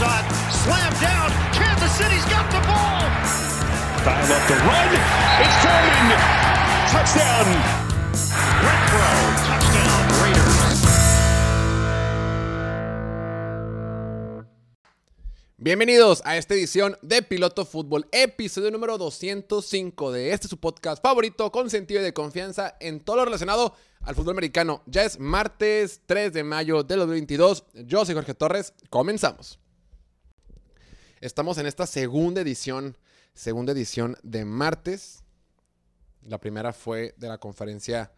shot, 0.00 0.24
down. 1.04 1.28
Kansas 1.52 1.92
City's 1.92 2.24
got 2.24 2.48
the 2.50 2.60
ball. 2.64 3.04
Dial 4.00 4.32
up 4.32 4.42
the 4.48 4.56
run. 4.64 4.90
It's 5.44 5.56
Foreman. 5.60 6.08
Touchdown. 6.88 7.48
Renfro, 8.64 9.10
touchdown 9.46 10.02
Raiders. 10.22 10.80
Bienvenidos 15.58 16.22
a 16.24 16.38
esta 16.38 16.54
edición 16.54 16.96
de 17.02 17.20
Piloto 17.20 17.66
Fútbol, 17.66 18.08
episodio 18.10 18.70
número 18.70 18.96
205 18.96 20.12
de 20.12 20.32
este 20.32 20.48
su 20.48 20.56
podcast 20.56 21.02
favorito 21.02 21.52
con 21.52 21.68
sentido 21.68 22.02
de 22.02 22.14
confianza 22.14 22.74
en 22.80 23.00
todo 23.00 23.16
lo 23.16 23.26
relacionado 23.26 23.74
al 24.00 24.14
fútbol 24.14 24.32
americano. 24.32 24.82
Ya 24.86 25.04
es 25.04 25.20
martes 25.20 26.00
3 26.06 26.32
de 26.32 26.44
mayo 26.44 26.82
del 26.84 27.00
2022. 27.00 27.64
Yo 27.84 28.06
soy 28.06 28.14
Jorge 28.14 28.32
Torres. 28.32 28.72
Comenzamos. 28.88 29.60
Estamos 31.20 31.58
en 31.58 31.66
esta 31.66 31.86
segunda 31.86 32.40
edición, 32.40 32.96
segunda 33.34 33.72
edición 33.72 34.16
de 34.22 34.46
martes. 34.46 35.22
La 36.22 36.38
primera 36.38 36.72
fue 36.72 37.14
de 37.18 37.28
la 37.28 37.36
conferencia 37.36 38.10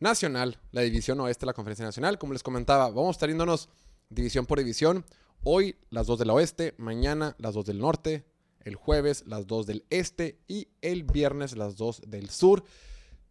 nacional, 0.00 0.58
la 0.70 0.82
división 0.82 1.18
oeste 1.20 1.40
de 1.40 1.46
la 1.46 1.54
conferencia 1.54 1.86
nacional. 1.86 2.18
Como 2.18 2.34
les 2.34 2.42
comentaba, 2.42 2.90
vamos 2.90 3.16
a 3.22 3.68
división 4.10 4.44
por 4.44 4.58
división. 4.58 5.06
Hoy 5.44 5.76
las 5.88 6.06
dos 6.06 6.18
del 6.18 6.28
oeste, 6.28 6.74
mañana 6.76 7.36
las 7.38 7.54
dos 7.54 7.64
del 7.64 7.78
norte, 7.78 8.22
el 8.60 8.74
jueves 8.74 9.24
las 9.26 9.46
dos 9.46 9.64
del 9.64 9.86
este 9.88 10.38
y 10.46 10.68
el 10.82 11.04
viernes 11.04 11.56
las 11.56 11.76
dos 11.76 12.02
del 12.06 12.28
sur 12.28 12.64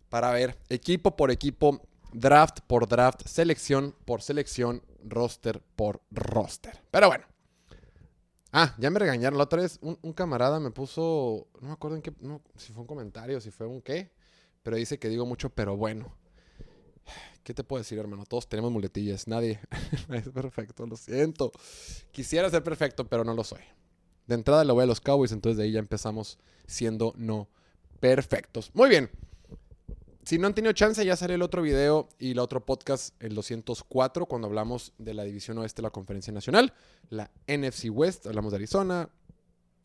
para 0.10 0.32
ver 0.32 0.58
equipo 0.70 1.16
por 1.16 1.30
equipo, 1.30 1.80
draft 2.12 2.62
por 2.66 2.88
draft, 2.88 3.28
selección 3.28 3.96
por 4.04 4.24
selección, 4.24 4.82
roster 5.04 5.62
por 5.76 6.02
roster. 6.10 6.82
Pero 6.90 7.10
bueno. 7.10 7.31
Ah, 8.52 8.76
ya 8.78 8.90
me 8.90 9.00
regañaron. 9.00 9.38
La 9.38 9.46
otra 9.46 9.62
vez 9.62 9.80
un, 9.82 9.96
camarada 10.14 10.60
me 10.60 10.72
puso, 10.72 11.48
no 11.62 11.68
me 11.68 11.74
acuerdo 11.74 11.96
en 11.96 12.02
qué, 12.02 12.14
no, 12.20 12.42
si 12.58 12.74
fue 12.74 12.82
un 12.82 12.88
comentario, 12.88 13.40
si 13.40 13.52
fue 13.52 13.66
un 13.68 13.82
qué, 13.82 14.12
pero 14.64 14.76
dice 14.76 15.00
que 15.00 15.10
digo 15.10 15.26
mucho, 15.26 15.50
pero 15.50 15.78
bueno. 15.78 16.14
¿Qué 17.44 17.54
te 17.54 17.64
puedo 17.64 17.82
decir, 17.82 17.98
hermano? 17.98 18.26
Todos 18.26 18.48
tenemos 18.48 18.72
muletillas. 18.72 19.28
Nadie 19.28 19.60
es 20.14 20.30
perfecto, 20.30 20.86
lo 20.86 20.96
siento. 20.96 21.52
Quisiera 22.12 22.50
ser 22.50 22.64
perfecto, 22.64 23.08
pero 23.08 23.24
no 23.24 23.34
lo 23.34 23.44
soy. 23.44 23.62
De 24.28 24.36
entrada 24.36 24.64
lo 24.64 24.76
voy 24.76 24.84
a 24.84 24.88
los 24.88 25.02
Cowboys, 25.02 25.32
entonces 25.32 25.58
de 25.58 25.64
ahí 25.64 25.72
ya 25.72 25.80
empezamos 25.80 26.38
siendo 26.68 27.14
no 27.18 27.50
perfectos. 28.00 28.72
Muy 28.74 28.90
bien. 28.90 29.10
Si 30.24 30.38
no 30.38 30.48
han 30.48 30.54
tenido 30.54 30.72
chance, 30.74 31.04
ya 31.04 31.16
sale 31.16 31.34
el 31.34 31.42
otro 31.42 31.64
video 31.64 32.08
y 32.20 32.32
el 32.32 32.40
otro 32.40 32.64
podcast, 32.64 33.16
el 33.22 33.34
204, 33.34 34.28
cuando 34.28 34.48
hablamos 34.48 34.94
de 35.00 35.16
la 35.16 35.24
división 35.24 35.58
oeste 35.58 35.82
de 35.82 35.88
la 35.88 35.90
Conferencia 35.90 36.32
Nacional, 36.32 36.74
la 37.10 37.32
NFC 37.48 37.86
West. 37.92 38.28
Hablamos 38.28 38.52
de 38.52 38.58
Arizona, 38.58 39.10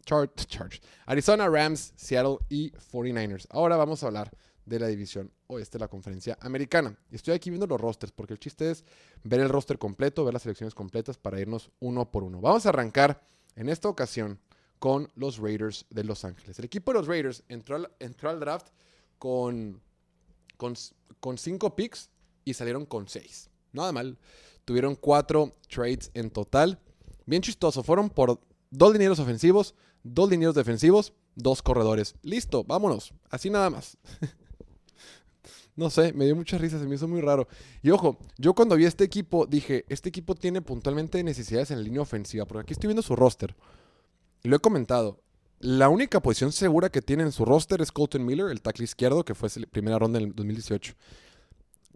Char 0.05 0.33
Chargers, 0.34 0.83
Arizona, 1.06 1.48
Rams, 1.48 1.95
Seattle 1.97 2.39
y 2.51 2.70
49ers. 2.70 3.47
Ahora 3.51 3.77
vamos 3.77 4.03
a 4.03 4.09
hablar 4.09 4.31
de 4.67 4.78
la 4.78 4.89
división 4.89 5.33
oeste 5.47 5.78
de 5.78 5.84
la 5.84 5.89
conferencia 5.89 6.37
americana. 6.43 6.98
Estoy 7.11 7.33
aquí 7.34 7.48
viendo 7.48 7.67
los 7.67 7.81
rosters, 7.81 8.12
porque 8.12 8.34
el 8.34 8.39
chiste 8.39 8.71
es 8.71 8.84
ver 9.23 9.41
el 9.41 9.48
roster 9.48 9.78
completo, 9.78 10.25
ver 10.25 10.34
las 10.34 10.43
selecciones 10.43 10.75
completas 10.75 11.17
para 11.17 11.41
irnos 11.41 11.71
uno 11.81 12.11
por 12.11 12.25
uno. 12.25 12.41
Vamos 12.43 12.67
a 12.67 12.69
arrancar 12.69 13.23
en 13.55 13.71
esta 13.71 13.89
ocasión 13.89 14.39
con 14.78 15.11
los 15.15 15.39
Raiders 15.39 15.87
de 15.89 16.05
Los 16.05 16.25
Ángeles. 16.25 16.59
El 16.59 16.67
equipo 16.67 16.93
de 16.93 16.98
los 16.98 17.06
Raiders 17.06 17.43
entró 17.48 17.77
al, 17.77 17.91
entró 18.00 18.28
al 18.28 18.41
draft 18.41 18.69
con, 19.19 19.81
con, 20.57 20.77
cinco 21.39 21.77
picks 21.77 22.11
y 22.45 22.55
salieron 22.55 22.87
con 22.87 23.09
seis. 23.09 23.51
Nada 23.73 23.93
mal. 23.93 24.19
Tuvieron 24.65 24.95
cuatro 24.95 25.57
trades 25.69 26.11
en 26.15 26.31
total. 26.31 26.81
Bien 27.25 27.43
chistoso. 27.43 27.83
Fueron 27.83 28.11
por 28.11 28.41
dos 28.71 28.93
dineros 28.93 29.19
ofensivos, 29.19 29.75
dos 30.03 30.31
dineros 30.31 30.55
defensivos, 30.55 31.12
dos 31.34 31.62
corredores. 31.62 32.15
Listo, 32.23 32.65
vámonos. 32.65 33.12
Así 33.31 33.51
nada 33.51 33.71
más. 33.71 33.97
No 35.77 35.91
sé, 35.91 36.15
me 36.15 36.25
dio 36.25 36.34
mucha 36.34 36.56
risa, 36.56 36.78
se 36.78 36.87
me 36.87 36.95
hizo 36.95 37.06
muy 37.06 37.21
raro. 37.21 37.49
Y 37.83 37.91
ojo, 37.91 38.16
yo 38.39 38.55
cuando 38.55 38.77
vi 38.77 38.87
este 38.87 39.05
equipo 39.05 39.45
dije, 39.45 39.84
este 39.91 40.09
equipo 40.09 40.34
tiene 40.34 40.62
puntualmente 40.62 41.22
necesidades 41.22 41.71
en 41.71 41.77
la 41.77 41.84
línea 41.84 42.00
ofensiva, 42.00 42.47
porque 42.47 42.62
aquí 42.62 42.72
estoy 42.72 42.89
viendo 42.89 43.03
su 43.03 43.15
roster. 43.15 43.55
Lo 44.43 44.56
he 44.56 44.59
comentado. 44.59 45.21
La 45.59 45.89
única 45.89 46.21
posición 46.21 46.53
segura 46.53 46.91
que 46.91 47.00
tiene 47.00 47.22
en 47.22 47.33
su 47.33 47.44
roster 47.44 47.81
es 47.81 47.91
Colton 47.91 48.25
Miller, 48.25 48.50
el 48.50 48.61
tackle 48.61 48.84
izquierdo, 48.84 49.25
que 49.25 49.34
fue 49.34 49.49
la 49.56 49.67
primera 49.67 49.99
ronda 49.99 50.19
en 50.19 50.27
el 50.27 50.34
2018. 50.34 50.94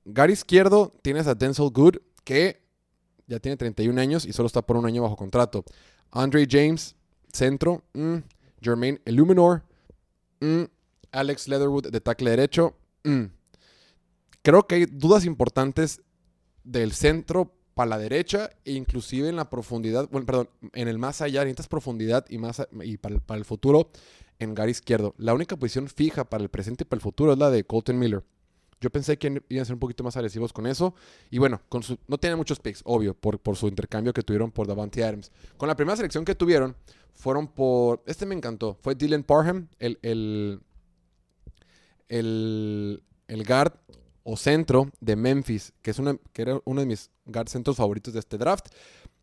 Gary 0.06 0.32
izquierdo, 0.32 0.92
tienes 1.02 1.26
a 1.26 1.34
Denzel 1.34 1.70
Good, 1.70 1.96
que 2.24 2.62
ya 3.26 3.38
tiene 3.38 3.56
31 3.56 4.00
años 4.00 4.24
y 4.24 4.32
solo 4.32 4.46
está 4.46 4.62
por 4.62 4.76
un 4.76 4.86
año 4.86 5.02
bajo 5.02 5.16
contrato. 5.16 5.64
Andre 6.10 6.46
James, 6.50 6.96
centro. 7.32 7.82
Mm. 7.92 8.16
Jermaine 8.62 9.00
Illuminor. 9.06 9.62
Mm. 10.40 10.64
Alex 11.12 11.48
Leatherwood, 11.48 11.90
de 11.90 12.00
tackle 12.00 12.30
derecho. 12.30 12.76
Mm. 13.04 13.26
Creo 14.42 14.66
que 14.66 14.74
hay 14.76 14.86
dudas 14.86 15.24
importantes 15.24 16.00
del 16.64 16.92
centro 16.92 17.54
para 17.80 17.88
la 17.88 17.98
derecha 17.98 18.50
e 18.66 18.72
inclusive 18.72 19.30
en 19.30 19.36
la 19.36 19.48
profundidad, 19.48 20.06
bueno, 20.10 20.26
perdón, 20.26 20.50
en 20.74 20.86
el 20.86 20.98
más 20.98 21.22
allá, 21.22 21.40
necesitas 21.44 21.66
profundidad 21.66 22.26
y, 22.28 22.36
más, 22.36 22.60
y 22.82 22.98
para, 22.98 23.38
el, 23.38 23.44
futuro 23.46 23.88
en 24.38 24.54
Gary 24.54 24.72
izquierdo. 24.72 25.14
La 25.16 25.32
única 25.32 25.56
posición 25.56 25.88
fija 25.88 26.28
para 26.28 26.42
el 26.42 26.50
presente 26.50 26.82
y 26.82 26.84
para 26.84 26.98
el 26.98 27.00
futuro 27.00 27.32
es 27.32 27.38
la 27.38 27.48
de 27.48 27.64
Colton 27.64 27.98
Miller. 27.98 28.22
Yo 28.82 28.90
pensé 28.90 29.16
que 29.16 29.42
iban 29.48 29.62
a 29.62 29.64
ser 29.64 29.72
un 29.72 29.80
poquito 29.80 30.04
más 30.04 30.14
agresivos 30.14 30.52
con 30.52 30.66
eso. 30.66 30.94
Y 31.30 31.38
bueno, 31.38 31.62
no 32.06 32.18
tienen 32.18 32.36
muchos 32.36 32.60
picks, 32.60 32.82
obvio, 32.84 33.14
por, 33.14 33.38
por 33.38 33.56
su 33.56 33.66
intercambio 33.66 34.12
que 34.12 34.22
tuvieron 34.22 34.50
por 34.50 34.66
Davante 34.66 35.02
Adams. 35.02 35.32
Con 35.56 35.66
la 35.66 35.74
primera 35.74 35.96
selección 35.96 36.26
que 36.26 36.34
tuvieron, 36.34 36.76
fueron 37.14 37.48
por. 37.48 38.02
Este 38.04 38.26
me 38.26 38.34
encantó. 38.34 38.76
Fue 38.82 38.94
Dylan 38.94 39.22
Parham, 39.22 39.68
el, 39.78 39.98
el, 40.02 40.60
el, 42.10 43.02
el 43.26 43.44
guard 43.44 43.72
centro 44.36 44.90
de 45.00 45.16
Memphis, 45.16 45.72
que, 45.82 45.90
es 45.90 45.98
una, 45.98 46.16
que 46.32 46.42
era 46.42 46.60
uno 46.64 46.80
de 46.80 46.86
mis 46.86 47.10
guard 47.24 47.48
centros 47.48 47.76
favoritos 47.76 48.14
de 48.14 48.20
este 48.20 48.38
draft. 48.38 48.66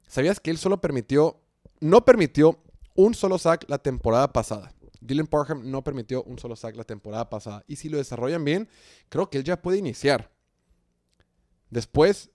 ¿Sabías 0.07 0.39
que 0.39 0.51
él 0.51 0.57
solo 0.57 0.79
permitió, 0.79 1.39
no 1.79 2.05
permitió 2.05 2.59
un 2.95 3.13
solo 3.13 3.37
sack 3.37 3.65
la 3.69 3.77
temporada 3.77 4.31
pasada? 4.31 4.71
Dylan 5.01 5.27
Parham 5.27 5.69
no 5.69 5.83
permitió 5.83 6.23
un 6.23 6.39
solo 6.39 6.55
sack 6.55 6.75
la 6.75 6.83
temporada 6.83 7.29
pasada. 7.29 7.63
Y 7.67 7.75
si 7.75 7.89
lo 7.89 7.97
desarrollan 7.97 8.43
bien, 8.43 8.69
creo 9.09 9.29
que 9.29 9.37
él 9.37 9.43
ya 9.43 9.61
puede 9.61 9.77
iniciar. 9.77 10.31
Después 11.69 12.31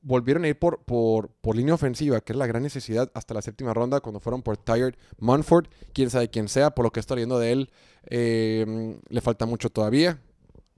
volvieron 0.00 0.44
a 0.44 0.48
ir 0.48 0.58
por, 0.58 0.84
por, 0.84 1.30
por, 1.40 1.56
línea 1.56 1.74
ofensiva, 1.74 2.20
que 2.20 2.32
es 2.32 2.38
la 2.38 2.46
gran 2.46 2.62
necesidad 2.62 3.10
hasta 3.14 3.34
la 3.34 3.42
séptima 3.42 3.74
ronda, 3.74 4.00
cuando 4.00 4.20
fueron 4.20 4.42
por 4.42 4.56
Tired 4.56 4.94
Munford. 5.18 5.66
Quién 5.92 6.10
sabe 6.10 6.30
quién 6.30 6.48
sea, 6.48 6.70
por 6.70 6.84
lo 6.84 6.92
que 6.92 7.00
estoy 7.00 7.16
viendo 7.16 7.38
de 7.38 7.52
él, 7.52 7.70
eh, 8.04 8.98
le 9.08 9.20
falta 9.20 9.46
mucho 9.46 9.70
todavía. 9.70 10.20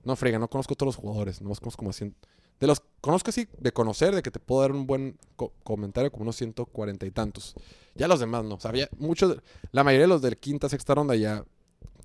No 0.04 0.16
frega, 0.16 0.38
no 0.38 0.48
conozco 0.48 0.74
todos 0.74 0.94
los 0.94 0.96
jugadores, 0.96 1.40
no 1.40 1.48
conozco 1.48 1.78
como 1.78 1.92
100. 1.92 2.14
De 2.60 2.66
los 2.66 2.82
conozco 3.00 3.30
así, 3.30 3.48
de 3.58 3.72
conocer, 3.72 4.14
de 4.14 4.22
que 4.22 4.30
te 4.30 4.38
puedo 4.38 4.62
dar 4.62 4.72
un 4.72 4.86
buen 4.86 5.18
co 5.36 5.52
comentario, 5.64 6.10
como 6.10 6.22
unos 6.22 6.36
140 6.36 7.06
y 7.06 7.10
tantos. 7.10 7.54
Ya 7.94 8.06
los 8.06 8.20
demás 8.20 8.44
no. 8.44 8.60
Sabía 8.60 8.88
muchos, 8.98 9.38
la 9.72 9.82
mayoría 9.82 10.04
de 10.04 10.08
los 10.08 10.22
de 10.22 10.36
quinta, 10.36 10.68
sexta 10.68 10.94
ronda 10.94 11.16
ya, 11.16 11.44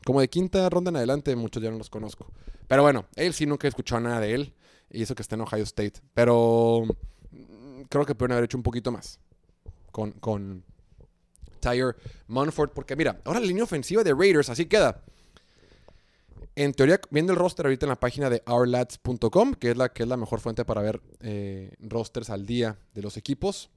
como 0.05 0.21
de 0.21 0.29
quinta 0.29 0.67
ronda 0.69 0.89
en 0.89 0.97
adelante, 0.97 1.35
muchos 1.35 1.61
ya 1.61 1.69
no 1.69 1.77
los 1.77 1.89
conozco. 1.89 2.27
Pero 2.67 2.83
bueno, 2.83 3.05
él 3.15 3.33
sí 3.33 3.45
nunca 3.45 3.67
he 3.67 3.69
escuchado 3.69 4.01
nada 4.01 4.19
de 4.19 4.33
él. 4.33 4.53
Y 4.91 5.03
eso 5.03 5.15
que 5.15 5.21
está 5.21 5.35
en 5.35 5.41
Ohio 5.41 5.63
State. 5.63 6.01
Pero 6.13 6.83
creo 7.89 8.05
que 8.05 8.15
pueden 8.15 8.31
haber 8.33 8.45
hecho 8.45 8.57
un 8.57 8.63
poquito 8.63 8.91
más 8.91 9.19
con, 9.91 10.11
con 10.13 10.63
Tyre 11.59 11.95
Munford. 12.27 12.69
Porque 12.69 12.95
mira, 12.95 13.19
ahora 13.25 13.39
la 13.39 13.45
línea 13.45 13.63
ofensiva 13.63 14.03
de 14.03 14.13
Raiders 14.13 14.49
así 14.49 14.65
queda. 14.65 15.03
En 16.59 16.73
teoría, 16.73 16.99
viendo 17.09 17.31
el 17.31 17.39
roster 17.39 17.67
ahorita 17.67 17.85
en 17.85 17.89
la 17.91 18.01
página 18.01 18.29
de 18.29 18.43
ourlads.com, 18.45 19.53
que, 19.53 19.71
es 19.71 19.77
la, 19.77 19.93
que 19.93 20.03
es 20.03 20.09
la 20.09 20.17
mejor 20.17 20.41
fuente 20.41 20.65
para 20.65 20.81
ver 20.81 21.01
eh, 21.21 21.71
rosters 21.79 22.29
al 22.29 22.45
día 22.45 22.77
de 22.93 23.01
los 23.01 23.15
equipos. 23.15 23.69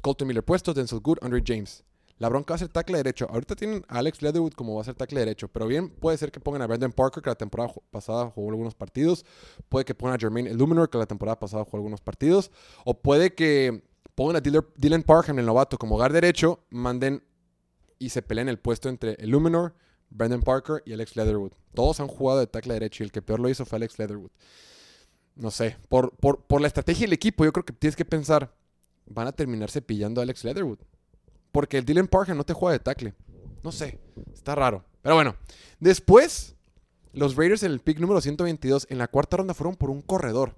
Colton 0.00 0.28
Miller 0.28 0.44
puestos, 0.44 0.76
Denzel 0.76 1.00
Good, 1.00 1.18
Andre 1.22 1.42
James. 1.44 1.82
La 2.18 2.28
bronca 2.28 2.52
va 2.52 2.54
a 2.54 2.58
ser 2.60 2.68
tackle 2.68 2.98
derecho. 2.98 3.26
Ahorita 3.28 3.56
tienen 3.56 3.84
a 3.88 3.98
Alex 3.98 4.22
Leatherwood 4.22 4.52
como 4.52 4.76
va 4.76 4.82
a 4.82 4.84
ser 4.84 4.94
tackle 4.94 5.18
derecho. 5.18 5.48
Pero 5.48 5.66
bien, 5.66 5.90
puede 5.90 6.16
ser 6.18 6.30
que 6.30 6.38
pongan 6.38 6.62
a 6.62 6.68
Brandon 6.68 6.92
Parker, 6.92 7.20
que 7.20 7.30
la 7.30 7.34
temporada 7.34 7.74
pasada 7.90 8.30
jugó 8.30 8.50
algunos 8.50 8.76
partidos. 8.76 9.26
Puede 9.68 9.84
que 9.84 9.96
pongan 9.96 10.14
a 10.14 10.20
Jermaine 10.20 10.48
Illuminor, 10.48 10.88
que 10.88 10.98
la 10.98 11.06
temporada 11.06 11.36
pasada 11.36 11.64
jugó 11.64 11.78
algunos 11.78 12.00
partidos. 12.00 12.52
O 12.84 12.94
puede 13.02 13.34
que 13.34 13.82
pongan 14.14 14.36
a 14.36 14.40
Dylan 14.40 15.02
Parham, 15.02 15.40
el 15.40 15.46
novato, 15.46 15.78
como 15.78 15.96
hogar 15.96 16.12
derecho. 16.12 16.60
Manden 16.70 17.24
y 17.98 18.10
se 18.10 18.22
peleen 18.22 18.48
el 18.48 18.60
puesto 18.60 18.88
entre 18.88 19.16
Illuminor, 19.18 19.74
Brandon 20.10 20.42
Parker 20.42 20.82
y 20.86 20.92
Alex 20.92 21.16
Leatherwood. 21.16 21.52
Todos 21.74 22.00
han 22.00 22.08
jugado 22.08 22.40
de 22.40 22.46
tackle 22.46 22.74
derecho 22.74 23.02
y 23.02 23.06
el 23.06 23.12
que 23.12 23.22
peor 23.22 23.40
lo 23.40 23.48
hizo 23.48 23.64
fue 23.64 23.76
Alex 23.76 23.98
Leatherwood. 23.98 24.30
No 25.34 25.50
sé, 25.50 25.76
por, 25.88 26.16
por, 26.16 26.42
por 26.44 26.60
la 26.60 26.66
estrategia 26.66 27.06
del 27.06 27.12
equipo, 27.12 27.44
yo 27.44 27.52
creo 27.52 27.64
que 27.64 27.72
tienes 27.72 27.96
que 27.96 28.04
pensar, 28.04 28.54
van 29.06 29.26
a 29.26 29.32
terminar 29.32 29.70
cepillando 29.70 30.20
a 30.20 30.24
Alex 30.24 30.44
Leatherwood. 30.44 30.78
Porque 31.52 31.78
el 31.78 31.84
Dylan 31.84 32.08
Parham 32.08 32.36
no 32.36 32.44
te 32.44 32.52
juega 32.52 32.72
de 32.72 32.80
tackle. 32.80 33.14
No 33.62 33.72
sé, 33.72 33.98
está 34.32 34.54
raro. 34.54 34.84
Pero 35.02 35.14
bueno, 35.14 35.36
después, 35.80 36.54
los 37.12 37.36
Raiders 37.36 37.62
en 37.62 37.72
el 37.72 37.80
pick 37.80 37.98
número 37.98 38.20
122, 38.20 38.86
en 38.90 38.98
la 38.98 39.08
cuarta 39.08 39.36
ronda 39.36 39.54
fueron 39.54 39.76
por 39.76 39.90
un 39.90 40.02
corredor. 40.02 40.56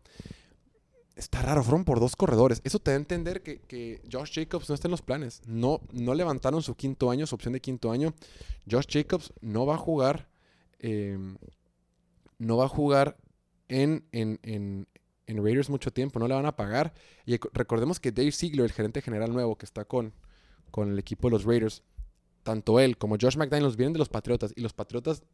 Está 1.18 1.42
raro, 1.42 1.62
fueron 1.62 1.84
por 1.84 2.00
dos 2.00 2.16
corredores. 2.16 2.60
Eso 2.64 2.78
te 2.78 2.92
da 2.92 2.96
a 2.96 3.00
entender 3.00 3.42
que, 3.42 3.60
que, 3.60 4.00
Josh 4.10 4.32
Jacobs 4.34 4.68
no 4.68 4.74
está 4.74 4.86
en 4.86 4.92
los 4.92 5.02
planes. 5.02 5.42
No, 5.46 5.80
no 5.92 6.14
levantaron 6.14 6.62
su 6.62 6.76
quinto 6.76 7.10
año, 7.10 7.26
su 7.26 7.34
opción 7.34 7.52
de 7.52 7.60
quinto 7.60 7.90
año. 7.90 8.14
Josh 8.70 8.86
Jacobs 8.88 9.32
no 9.40 9.66
va 9.66 9.74
a 9.74 9.78
jugar. 9.78 10.28
Eh, 10.78 11.18
no 12.38 12.56
va 12.56 12.66
a 12.66 12.68
jugar 12.68 13.16
en, 13.66 14.04
en, 14.12 14.38
en, 14.42 14.86
en, 15.26 15.44
Raiders 15.44 15.68
mucho 15.68 15.92
tiempo. 15.92 16.20
No 16.20 16.28
le 16.28 16.34
van 16.34 16.46
a 16.46 16.56
pagar. 16.56 16.94
Y 17.26 17.36
recordemos 17.52 17.98
que 17.98 18.12
Dave 18.12 18.32
Ziegler, 18.32 18.64
el 18.64 18.72
gerente 18.72 19.02
general 19.02 19.32
nuevo 19.32 19.58
que 19.58 19.66
está 19.66 19.84
con, 19.84 20.14
con 20.70 20.92
el 20.92 20.98
equipo 20.98 21.28
de 21.28 21.32
los 21.32 21.44
Raiders, 21.44 21.82
tanto 22.44 22.78
él 22.78 22.96
como 22.96 23.16
Josh 23.20 23.36
McDaniels 23.36 23.76
vienen 23.76 23.92
de 23.92 23.98
los 23.98 24.08
Patriotas. 24.08 24.52
Y 24.54 24.60
los 24.60 24.72
Patriotas 24.72 25.24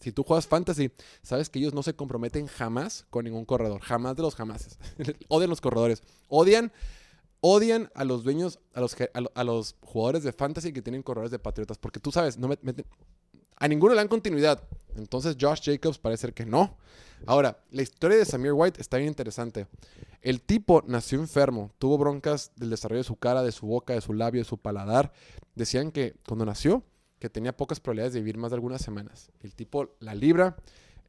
si 0.00 0.12
tú 0.12 0.22
juegas 0.22 0.46
fantasy, 0.46 0.90
sabes 1.22 1.50
que 1.50 1.58
ellos 1.58 1.74
no 1.74 1.82
se 1.82 1.94
comprometen 1.94 2.46
jamás 2.46 3.06
con 3.10 3.24
ningún 3.24 3.44
corredor. 3.44 3.80
Jamás 3.80 4.16
de 4.16 4.22
los 4.22 4.34
jamases. 4.34 4.78
odian 5.28 5.50
los 5.50 5.60
corredores. 5.60 6.02
Odian, 6.28 6.72
odian 7.40 7.90
a 7.94 8.04
los 8.04 8.24
dueños, 8.24 8.58
a 8.74 8.80
los, 8.80 8.96
a, 9.34 9.44
los 9.44 9.76
jugadores 9.80 10.22
de 10.22 10.32
fantasy 10.32 10.72
que 10.72 10.82
tienen 10.82 11.02
corredores 11.02 11.30
de 11.30 11.38
patriotas. 11.38 11.78
Porque 11.78 12.00
tú 12.00 12.12
sabes, 12.12 12.38
no 12.38 12.48
a 13.58 13.68
ninguno 13.68 13.94
le 13.94 14.00
dan 14.00 14.08
continuidad. 14.08 14.62
Entonces 14.96 15.36
Josh 15.40 15.62
Jacobs 15.62 15.98
parece 15.98 16.32
que 16.32 16.46
no. 16.46 16.76
Ahora, 17.26 17.58
la 17.70 17.82
historia 17.82 18.18
de 18.18 18.24
Samir 18.24 18.52
White 18.52 18.80
está 18.80 18.98
bien 18.98 19.08
interesante. 19.08 19.66
El 20.20 20.42
tipo 20.42 20.82
nació 20.86 21.18
enfermo, 21.18 21.70
tuvo 21.78 21.96
broncas 21.98 22.52
del 22.56 22.70
desarrollo 22.70 23.00
de 23.00 23.04
su 23.04 23.16
cara, 23.16 23.42
de 23.42 23.52
su 23.52 23.66
boca, 23.66 23.94
de 23.94 24.00
su 24.00 24.12
labio, 24.12 24.40
de 24.40 24.44
su 24.44 24.58
paladar. 24.58 25.12
Decían 25.54 25.92
que 25.92 26.14
cuando 26.26 26.44
nació 26.44 26.82
que 27.18 27.30
tenía 27.30 27.56
pocas 27.56 27.80
probabilidades 27.80 28.14
de 28.14 28.20
vivir 28.20 28.36
más 28.36 28.50
de 28.50 28.56
algunas 28.56 28.82
semanas. 28.82 29.30
El 29.42 29.54
tipo 29.54 29.96
la 30.00 30.14
libra. 30.14 30.56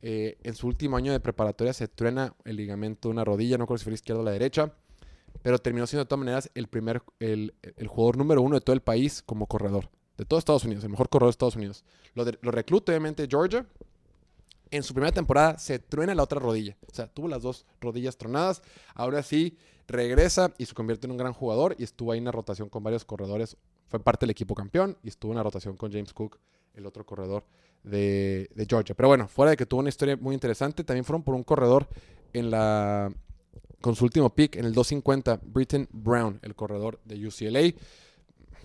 Eh, 0.02 0.38
en 0.44 0.54
su 0.54 0.68
último 0.68 0.96
año 0.96 1.12
de 1.12 1.20
preparatoria 1.20 1.74
se 1.74 1.88
truena 1.88 2.36
el 2.46 2.56
ligamento 2.56 3.10
de 3.10 3.14
una 3.14 3.26
rodilla, 3.26 3.58
no 3.58 3.66
creo 3.66 3.80
si 3.80 3.84
fue 3.84 3.94
izquierda 3.94 4.22
o 4.22 4.24
la 4.24 4.32
derecha, 4.32 4.72
pero 5.42 5.58
terminó 5.58 5.88
siendo 5.88 6.04
de 6.04 6.08
todas 6.08 6.20
maneras 6.20 6.52
el 6.54 6.68
primer, 6.68 7.02
el, 7.20 7.52
jugador 7.88 8.18
número 8.18 8.44
uno 8.44 8.56
de 8.56 8.62
todo 8.62 8.76
el 8.76 8.82
país 8.82 9.24
como 9.26 9.48
corredor, 9.48 9.90
de 10.18 10.26
todo 10.26 10.38
Estados 10.38 10.66
Unidos, 10.66 10.84
el 10.84 10.92
mejor 10.92 11.10
corredor 11.10 11.30
de 11.30 11.32
Estados 11.32 11.56
Unidos. 11.56 11.84
Lo, 12.14 12.26
lo 12.26 12.52
recluta 12.52 12.92
obviamente 12.92 13.28
Georgia. 13.28 13.66
En 14.70 14.84
su 14.84 14.94
primera 14.94 15.14
temporada 15.14 15.58
se 15.58 15.80
truena 15.80 16.14
la 16.14 16.24
otra 16.24 16.40
rodilla, 16.40 16.78
o 16.92 16.94
sea, 16.94 17.08
tuvo 17.08 17.28
las 17.28 17.42
dos 17.42 17.66
rodillas 17.82 18.18
tronadas. 18.18 18.62
Ahora 18.94 19.24
sí 19.24 19.58
regresa 19.88 20.54
y 20.60 20.66
se 20.66 20.76
convierte 20.76 21.08
en 21.08 21.12
un 21.12 21.18
gran 21.18 21.34
jugador 21.34 21.76
y 21.80 21.84
estuvo 21.84 22.12
ahí 22.12 22.20
en 22.20 22.26
la 22.26 22.32
rotación 22.32 22.70
con 22.70 22.84
varios 22.84 23.04
corredores 23.06 23.58
fue 23.88 24.00
parte 24.00 24.26
del 24.26 24.32
equipo 24.32 24.56
campeón 24.56 24.98
y 25.04 25.10
estuvo 25.10 25.32
en 25.32 25.38
la 25.38 25.44
rotación 25.44 25.78
con 25.78 25.92
James 25.92 26.14
Cook, 26.14 26.38
el 26.74 26.86
otro 26.86 27.06
corredor 27.06 27.44
de, 27.84 28.50
Georgia. 28.68 28.96
Pero 28.96 29.08
bueno, 29.10 29.28
fuera 29.28 29.52
de 29.52 29.58
que 29.58 29.66
tuvo 29.66 29.80
una 29.80 29.90
historia 29.90 30.18
muy 30.18 30.34
interesante, 30.34 30.84
también 30.84 31.06
fueron 31.06 31.24
por 31.24 31.36
un 31.36 31.44
corredor 31.44 31.88
en 32.34 32.52
la 32.52 33.12
con 33.82 33.96
su 33.96 34.06
último 34.06 34.34
pick 34.34 34.56
en 34.56 34.66
el 34.66 34.74
250, 34.74 35.40
Britton 35.44 35.88
Brown, 35.92 36.40
el 36.42 36.56
corredor 36.56 37.00
de 37.06 37.28
UCLA. 37.28 37.74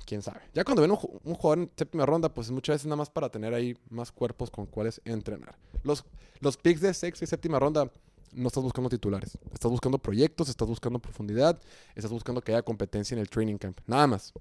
Quién 0.04 0.22
sabe. 0.22 0.40
Ya 0.52 0.64
cuando 0.64 0.82
ven 0.82 0.90
un, 0.90 0.96
jugador 1.34 1.58
en 1.58 1.70
séptima 1.76 2.04
ronda, 2.04 2.32
pues 2.32 2.50
muchas 2.50 2.76
veces 2.76 2.86
nada 2.86 2.96
más 2.96 3.10
para 3.10 3.28
tener 3.28 3.54
ahí 3.54 3.76
más 3.88 4.10
cuerpos 4.10 4.50
con 4.50 4.66
cuales 4.66 5.00
entrenar. 5.04 5.56
Los, 5.84 6.04
los 6.40 6.56
picks 6.56 6.80
de 6.80 6.92
sexta 6.92 7.24
y 7.24 7.28
séptima 7.28 7.58
ronda 7.58 7.90
no 8.32 8.48
estás 8.48 8.62
buscando 8.62 8.88
titulares. 8.88 9.38
Estás 9.52 9.70
buscando 9.70 9.98
proyectos, 9.98 10.48
estás 10.48 10.66
buscando 10.66 10.98
profundidad, 10.98 11.60
estás 11.94 12.10
buscando 12.10 12.40
que 12.40 12.52
haya 12.52 12.62
competencia 12.62 13.14
en 13.14 13.20
el 13.20 13.28
training 13.28 13.58
camp. 13.58 13.78
Nada 13.86 14.06
más. 14.06 14.32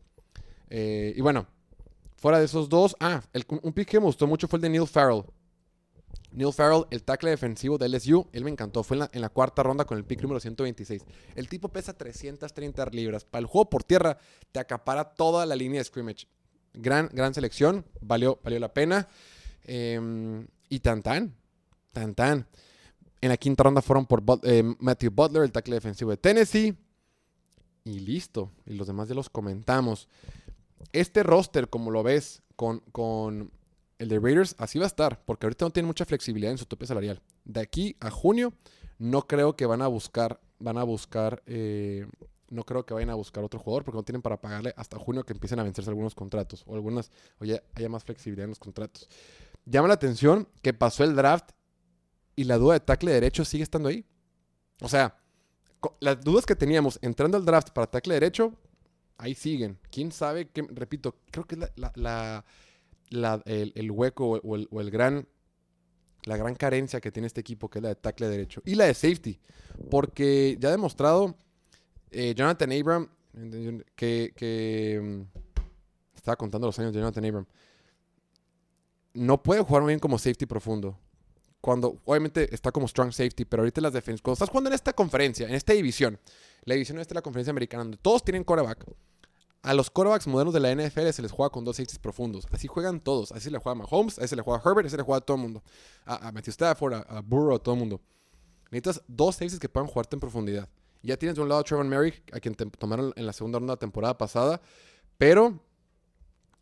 Eh, 0.73 1.13
y 1.15 1.21
bueno, 1.21 1.45
fuera 2.15 2.39
de 2.39 2.45
esos 2.45 2.69
dos, 2.69 2.95
ah, 3.01 3.21
un 3.61 3.73
pick 3.73 3.89
que 3.89 3.99
me 3.99 4.05
gustó 4.05 4.25
mucho 4.25 4.47
fue 4.47 4.57
el 4.57 4.61
de 4.61 4.69
Neil 4.69 4.87
Farrell. 4.87 5.23
Neil 6.31 6.53
Farrell, 6.53 6.85
el 6.91 7.03
tackle 7.03 7.29
defensivo 7.29 7.77
de 7.77 7.89
LSU, 7.89 8.25
él 8.31 8.45
me 8.45 8.51
encantó. 8.51 8.83
Fue 8.83 8.97
en 9.11 9.21
la, 9.21 9.29
cuarta 9.29 9.63
ronda 9.63 9.83
con 9.83 9.97
el 9.97 10.05
pick 10.05 10.21
número 10.21 10.39
126. 10.39 11.03
El 11.35 11.49
tipo 11.49 11.67
pesa 11.67 11.93
330 11.93 12.85
libras. 12.91 13.25
Para 13.25 13.41
el 13.41 13.47
juego 13.47 13.69
por 13.69 13.83
tierra, 13.83 14.17
te 14.53 14.59
acapara 14.59 15.03
toda 15.03 15.45
la 15.45 15.55
línea 15.55 15.81
de 15.81 15.83
scrimmage. 15.83 16.27
Gran, 16.73 17.09
gran 17.11 17.33
selección. 17.33 17.85
Valió, 17.99 18.39
valió 18.43 18.59
la 18.59 18.73
pena. 18.73 19.09
Em, 19.65 20.47
y 20.69 20.79
tan 20.79 21.03
tan. 21.03 21.35
Tan 21.91 22.15
tan. 22.15 22.47
En 23.19 23.29
la 23.29 23.35
quinta 23.35 23.63
ronda 23.63 23.81
fueron 23.81 24.05
por 24.05 24.23
eh, 24.43 24.63
Matthew 24.79 25.11
Butler, 25.11 25.43
el 25.43 25.51
tackle 25.51 25.75
defensivo 25.75 26.11
de 26.11 26.17
Tennessee. 26.17 26.77
Y 27.83 27.99
listo. 27.99 28.51
Y 28.65 28.75
los 28.75 28.87
demás 28.87 29.09
ya 29.09 29.15
los 29.15 29.29
comentamos. 29.29 30.07
Este 30.93 31.23
roster, 31.23 31.69
como 31.69 31.91
lo 31.91 32.03
ves 32.03 32.41
con, 32.55 33.51
el 33.97 34.09
de 34.09 34.19
Raiders, 34.19 34.55
así 34.57 34.79
va 34.79 34.85
a 34.85 34.87
estar, 34.87 35.23
porque 35.25 35.45
ahorita 35.45 35.65
no 35.65 35.71
tiene 35.71 35.87
mucha 35.87 36.05
flexibilidad 36.05 36.51
en 36.51 36.57
su 36.57 36.65
tope 36.65 36.85
salarial. 36.85 37.21
De 37.45 37.59
aquí 37.59 37.95
a 37.99 38.09
junio, 38.09 38.53
no 38.97 39.27
creo 39.27 39.55
que 39.55 39.65
van 39.65 39.81
a 39.81 39.87
buscar, 39.87 40.39
van 40.59 40.77
a 40.77 40.83
buscar, 40.83 41.43
eh, 41.45 42.07
no 42.49 42.63
creo 42.63 42.85
que 42.85 42.93
vayan 42.93 43.09
a 43.11 43.15
buscar 43.15 43.43
otro 43.43 43.59
jugador, 43.59 43.83
porque 43.83 43.97
no 43.97 44.03
tienen 44.03 44.21
para 44.21 44.41
pagarle 44.41 44.73
hasta 44.75 44.97
junio 44.97 45.23
que 45.23 45.33
empiecen 45.33 45.59
a 45.59 45.63
vencerse 45.63 45.89
algunos 45.89 46.15
contratos, 46.15 46.63
o 46.65 46.75
algunas, 46.75 47.11
oye, 47.39 47.61
haya 47.75 47.89
más 47.89 48.03
flexibilidad 48.03 48.45
en 48.45 48.51
los 48.51 48.59
contratos. 48.59 49.07
Llama 49.65 49.87
la 49.87 49.93
atención 49.93 50.47
que 50.61 50.73
pasó 50.73 51.03
el 51.03 51.15
draft 51.15 51.51
y 52.35 52.45
la 52.45 52.57
duda 52.57 52.73
de 52.73 52.79
tackle 52.79 53.11
derecho 53.11 53.45
sigue 53.45 53.63
estando 53.63 53.89
ahí. 53.89 54.05
O 54.81 54.89
sea, 54.89 55.17
las 55.99 56.21
dudas 56.21 56.45
que 56.45 56.55
teníamos 56.55 56.99
entrando 57.01 57.37
al 57.37 57.45
draft 57.45 57.69
para 57.69 57.87
tackle 57.87 58.15
derecho 58.15 58.53
ahí 59.21 59.35
siguen. 59.35 59.77
¿Quién 59.91 60.11
sabe? 60.11 60.49
Repito, 60.69 61.15
creo 61.29 61.45
que 61.45 61.57
la, 61.85 62.45
el, 63.45 63.91
hueco 63.91 64.41
o 64.43 64.81
el, 64.81 64.91
gran, 64.91 65.27
la 66.23 66.37
gran 66.37 66.55
carencia 66.55 66.99
que 66.99 67.11
tiene 67.11 67.27
este 67.27 67.41
equipo, 67.41 67.69
que 67.69 67.79
es 67.79 67.83
la 67.83 67.89
de 67.89 67.95
tackle 67.95 68.27
derecho. 68.27 68.61
Y 68.65 68.75
la 68.75 68.85
de 68.85 68.93
safety. 68.93 69.39
Porque 69.89 70.57
ya 70.59 70.69
ha 70.69 70.71
demostrado 70.71 71.35
eh, 72.09 72.33
Jonathan 72.35 72.71
Abram, 72.71 73.09
que, 73.95 74.99
mm, 75.01 75.37
estaba 76.15 76.35
contando 76.35 76.67
los 76.67 76.77
años 76.79 76.93
de 76.93 76.99
Jonathan 76.99 77.25
Abram, 77.25 77.45
no 79.13 79.41
puede 79.43 79.61
jugar 79.61 79.83
muy 79.83 79.91
bien 79.91 79.99
como 79.99 80.17
safety 80.17 80.45
profundo. 80.45 80.97
Cuando, 81.59 82.01
obviamente, 82.05 82.53
está 82.55 82.71
como 82.71 82.87
strong 82.87 83.11
safety, 83.11 83.45
pero 83.45 83.61
ahorita 83.61 83.81
las 83.81 83.93
defensas, 83.93 84.23
cuando 84.23 84.33
estás 84.33 84.49
jugando 84.49 84.69
en 84.71 84.73
esta 84.73 84.93
conferencia, 84.93 85.47
en 85.47 85.53
esta 85.53 85.73
división, 85.73 86.19
la 86.63 86.73
división 86.73 86.97
esta 86.97 87.13
es 87.13 87.15
la 87.15 87.21
conferencia 87.21 87.51
americana, 87.51 87.83
donde 87.83 87.97
todos 87.97 88.23
tienen 88.23 88.43
coreback, 88.43 88.83
a 89.63 89.73
los 89.73 89.91
quarterbacks 89.91 90.27
modernos 90.27 90.53
de 90.53 90.59
la 90.59 90.73
NFL 90.73 91.09
se 91.09 91.21
les 91.21 91.31
juega 91.31 91.51
con 91.51 91.63
dos 91.63 91.75
safeties 91.75 91.99
profundos. 91.99 92.47
Así 92.51 92.67
juegan 92.67 92.99
todos. 92.99 93.31
Así 93.31 93.49
le 93.49 93.59
juega 93.59 93.79
a 93.79 93.83
Mahomes, 93.83 94.17
así 94.17 94.35
le 94.35 94.41
juega 94.41 94.59
a 94.59 94.69
Herbert, 94.69 94.87
así 94.87 94.97
le 94.97 95.03
juega 95.03 95.19
a 95.19 95.21
todo 95.21 95.37
el 95.37 95.43
mundo. 95.43 95.63
A, 96.05 96.31
Matthew 96.31 96.51
Stafford, 96.51 96.93
a, 96.93 97.21
Burrow, 97.21 97.55
a 97.55 97.59
todo 97.59 97.75
el 97.75 97.79
mundo. 97.79 98.01
Necesitas 98.71 99.03
dos 99.07 99.35
safeties 99.35 99.59
que 99.59 99.69
puedan 99.69 99.87
jugarte 99.87 100.15
en 100.15 100.19
profundidad. 100.19 100.67
Ya 101.03 101.17
tienes 101.17 101.35
de 101.35 101.41
un 101.41 101.49
lado 101.49 101.61
a 101.61 101.63
Trevor 101.63 101.85
Merrick, 101.85 102.35
a 102.35 102.39
quien 102.39 102.55
tomaron 102.55 103.13
en 103.15 103.25
la 103.25 103.33
segunda 103.33 103.59
ronda 103.59 103.73
de 103.73 103.75
la 103.75 103.79
temporada 103.79 104.17
pasada. 104.17 104.61
Pero 105.17 105.59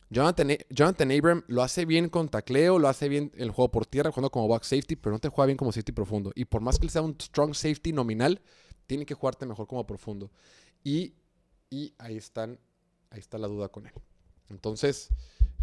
Jonathan, 0.10 0.58
Jonathan 0.70 1.12
Abram 1.12 1.44
lo 1.48 1.62
hace 1.62 1.86
bien 1.86 2.10
con 2.10 2.28
tacleo, 2.30 2.80
lo 2.80 2.88
hace 2.88 3.08
bien 3.08 3.32
el 3.36 3.52
juego 3.52 3.72
por 3.72 3.86
tierra, 3.86 4.12
jugando 4.12 4.32
como 4.32 4.48
back 4.48 4.64
safety, 4.64 4.96
pero 4.96 5.14
no 5.14 5.20
te 5.20 5.30
juega 5.30 5.46
bien 5.46 5.58
como 5.58 5.72
safety 5.72 5.92
profundo. 5.92 6.32
Y 6.36 6.46
por 6.46 6.62
más 6.62 6.80
que 6.80 6.86
él 6.86 6.90
sea 6.90 7.02
un 7.02 7.16
strong 7.22 7.54
safety 7.54 7.94
nominal, 7.94 8.42
tiene 8.88 9.06
que 9.06 9.14
jugarte 9.14 9.46
mejor 9.46 9.68
como 9.68 9.86
profundo. 9.86 10.32
Y, 10.84 11.14
y 11.70 11.94
ahí 11.98 12.18
están 12.18 12.60
Ahí 13.12 13.20
está 13.20 13.38
la 13.38 13.48
duda 13.48 13.70
con 13.70 13.88
él. 13.88 13.94
Entonces, 14.50 15.10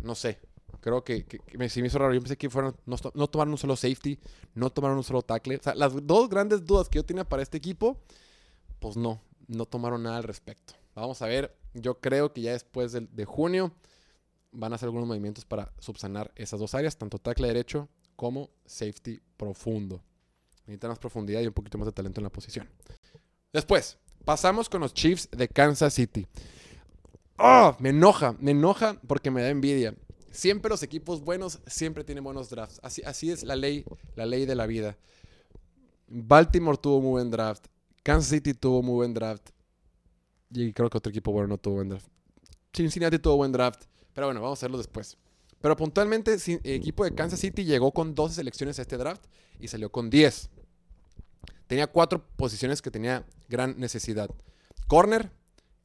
no 0.00 0.15
sé. 0.15 0.41
Creo 0.81 1.05
que, 1.05 1.25
que, 1.25 1.38
me, 1.57 1.69
me 1.69 1.87
hizo 1.87 1.99
raro. 1.99 2.15
Yo 2.15 2.21
pensé 2.21 2.37
que 2.37 2.50
fueron, 2.50 2.76
no, 2.87 2.97
no, 3.15 3.29
tomaron 3.29 3.53
un 3.53 3.59
solo 3.59 3.76
safety, 3.76 4.19
no 4.55 4.71
tomaron 4.71 4.99
un 4.99 5.05
solo 5.05 5.23
tackle. 5.23 5.57
O 5.57 5.62
sea, 5.62 5.75
las 5.75 6.07
dos 6.07 6.29
grandes 6.29 6.65
dudas 6.65 6.88
que 6.88 6.97
yo 6.97 7.05
tenía 7.05 7.25
para 7.25 7.43
este 7.43 7.57
equipo, 7.57 8.00
pues 8.79 8.97
no, 8.97 9.21
no 9.49 9.67
tomaron 9.67 10.03
nada 10.03 10.19
al 10.19 10.25
respecto. 10.25 10.75
Vamos 10.95 11.23
a 11.23 11.26
ver. 11.26 11.57
Yo 11.75 12.00
creo 12.00 12.33
que 12.33 12.41
ya 12.41 12.53
después 12.53 12.93
de, 12.93 13.00
de 13.11 13.25
junio 13.25 13.73
van 14.53 14.73
a 14.73 14.76
hacer 14.76 14.87
algunos 14.87 15.07
movimientos 15.07 15.45
para 15.45 15.73
subsanar 15.79 16.33
esas 16.37 16.59
dos 16.59 16.75
áreas, 16.75 16.97
tanto 16.97 17.19
tackle 17.19 17.49
derecho 17.49 17.88
como 18.17 18.50
safety 18.65 19.21
profundo. 19.37 20.03
Necesitan 20.67 20.91
más 20.91 20.99
profundidad 20.99 21.41
y 21.43 21.47
un 21.47 21.53
poquito 21.53 21.79
más 21.79 21.87
de 21.87 21.93
talento 21.93 22.21
en 22.21 22.25
la 22.25 22.31
posición. 22.31 22.69
Después, 23.53 23.99
pasamos 24.25 24.69
con 24.69 24.81
los 24.81 24.93
Chiefs 24.93 25.29
de 25.31 25.49
Kansas 25.49 25.95
City. 25.95 26.26
¡Oh! 27.38 27.76
Me 27.78 27.90
enoja, 27.90 28.35
me 28.40 28.52
enoja 28.52 29.00
porque 29.07 29.31
me 29.31 29.43
da 29.43 29.49
envidia. 29.50 29.95
Siempre 30.31 30.69
los 30.69 30.83
equipos 30.83 31.23
buenos 31.23 31.61
siempre 31.66 32.05
tienen 32.05 32.25
buenos 32.25 32.50
drafts. 32.50 32.81
Así, 32.83 33.02
así 33.02 33.31
es 33.31 33.43
la 33.43 33.57
ley, 33.57 33.85
la 34.14 34.26
ley 34.26 34.47
de 34.47 34.55
la 34.55 34.66
vida. 34.66 34.97
Baltimore 36.09 36.78
tuvo 36.78 37.00
muy 37.00 37.11
buen 37.12 37.31
draft. 37.31 37.66
Kansas 38.02 38.31
City 38.31 38.55
tuvo 38.55 38.83
muy 38.83 38.95
buen 38.95 39.14
draft. 39.14 39.50
Y 40.50 40.73
creo 40.73 40.88
que 40.88 40.99
otro 40.99 41.11
equipo 41.11 41.33
bueno 41.33 41.49
no 41.49 41.59
tuvo 41.59 41.76
buen 41.76 41.88
draft. 41.88 42.07
Cincinnati 42.73 43.19
tuvo 43.19 43.37
buen 43.37 43.52
draft. 43.52 43.85
Pero 44.12 44.28
bueno, 44.28 44.40
vamos 44.40 44.62
a 44.62 44.66
verlo 44.66 44.78
después. 44.78 45.16
Pero 45.61 45.76
puntualmente, 45.76 46.35
el 46.35 46.61
equipo 46.64 47.05
de 47.05 47.14
Kansas 47.14 47.40
City 47.40 47.64
llegó 47.64 47.93
con 47.93 48.14
12 48.14 48.35
selecciones 48.37 48.78
a 48.78 48.83
este 48.83 48.97
draft 48.97 49.25
y 49.59 49.69
salió 49.69 49.90
con 49.90 50.11
10. 50.11 50.50
Tenía 51.66 51.87
cuatro 51.87 52.25
posiciones 52.37 52.81
que 52.81 52.90
tenía 52.90 53.26
gran 53.49 53.78
necesidad. 53.78 54.31
Corner, 54.87 55.33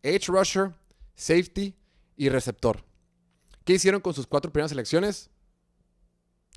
edge 0.04 0.28
rusher, 0.28 0.74
safety 1.16 1.76
y 2.16 2.30
receptor. 2.30 2.84
¿Qué 3.64 3.74
hicieron 3.74 4.02
con 4.02 4.14
sus 4.14 4.28
cuatro 4.28 4.52
primeras 4.52 4.72
selecciones? 4.72 5.30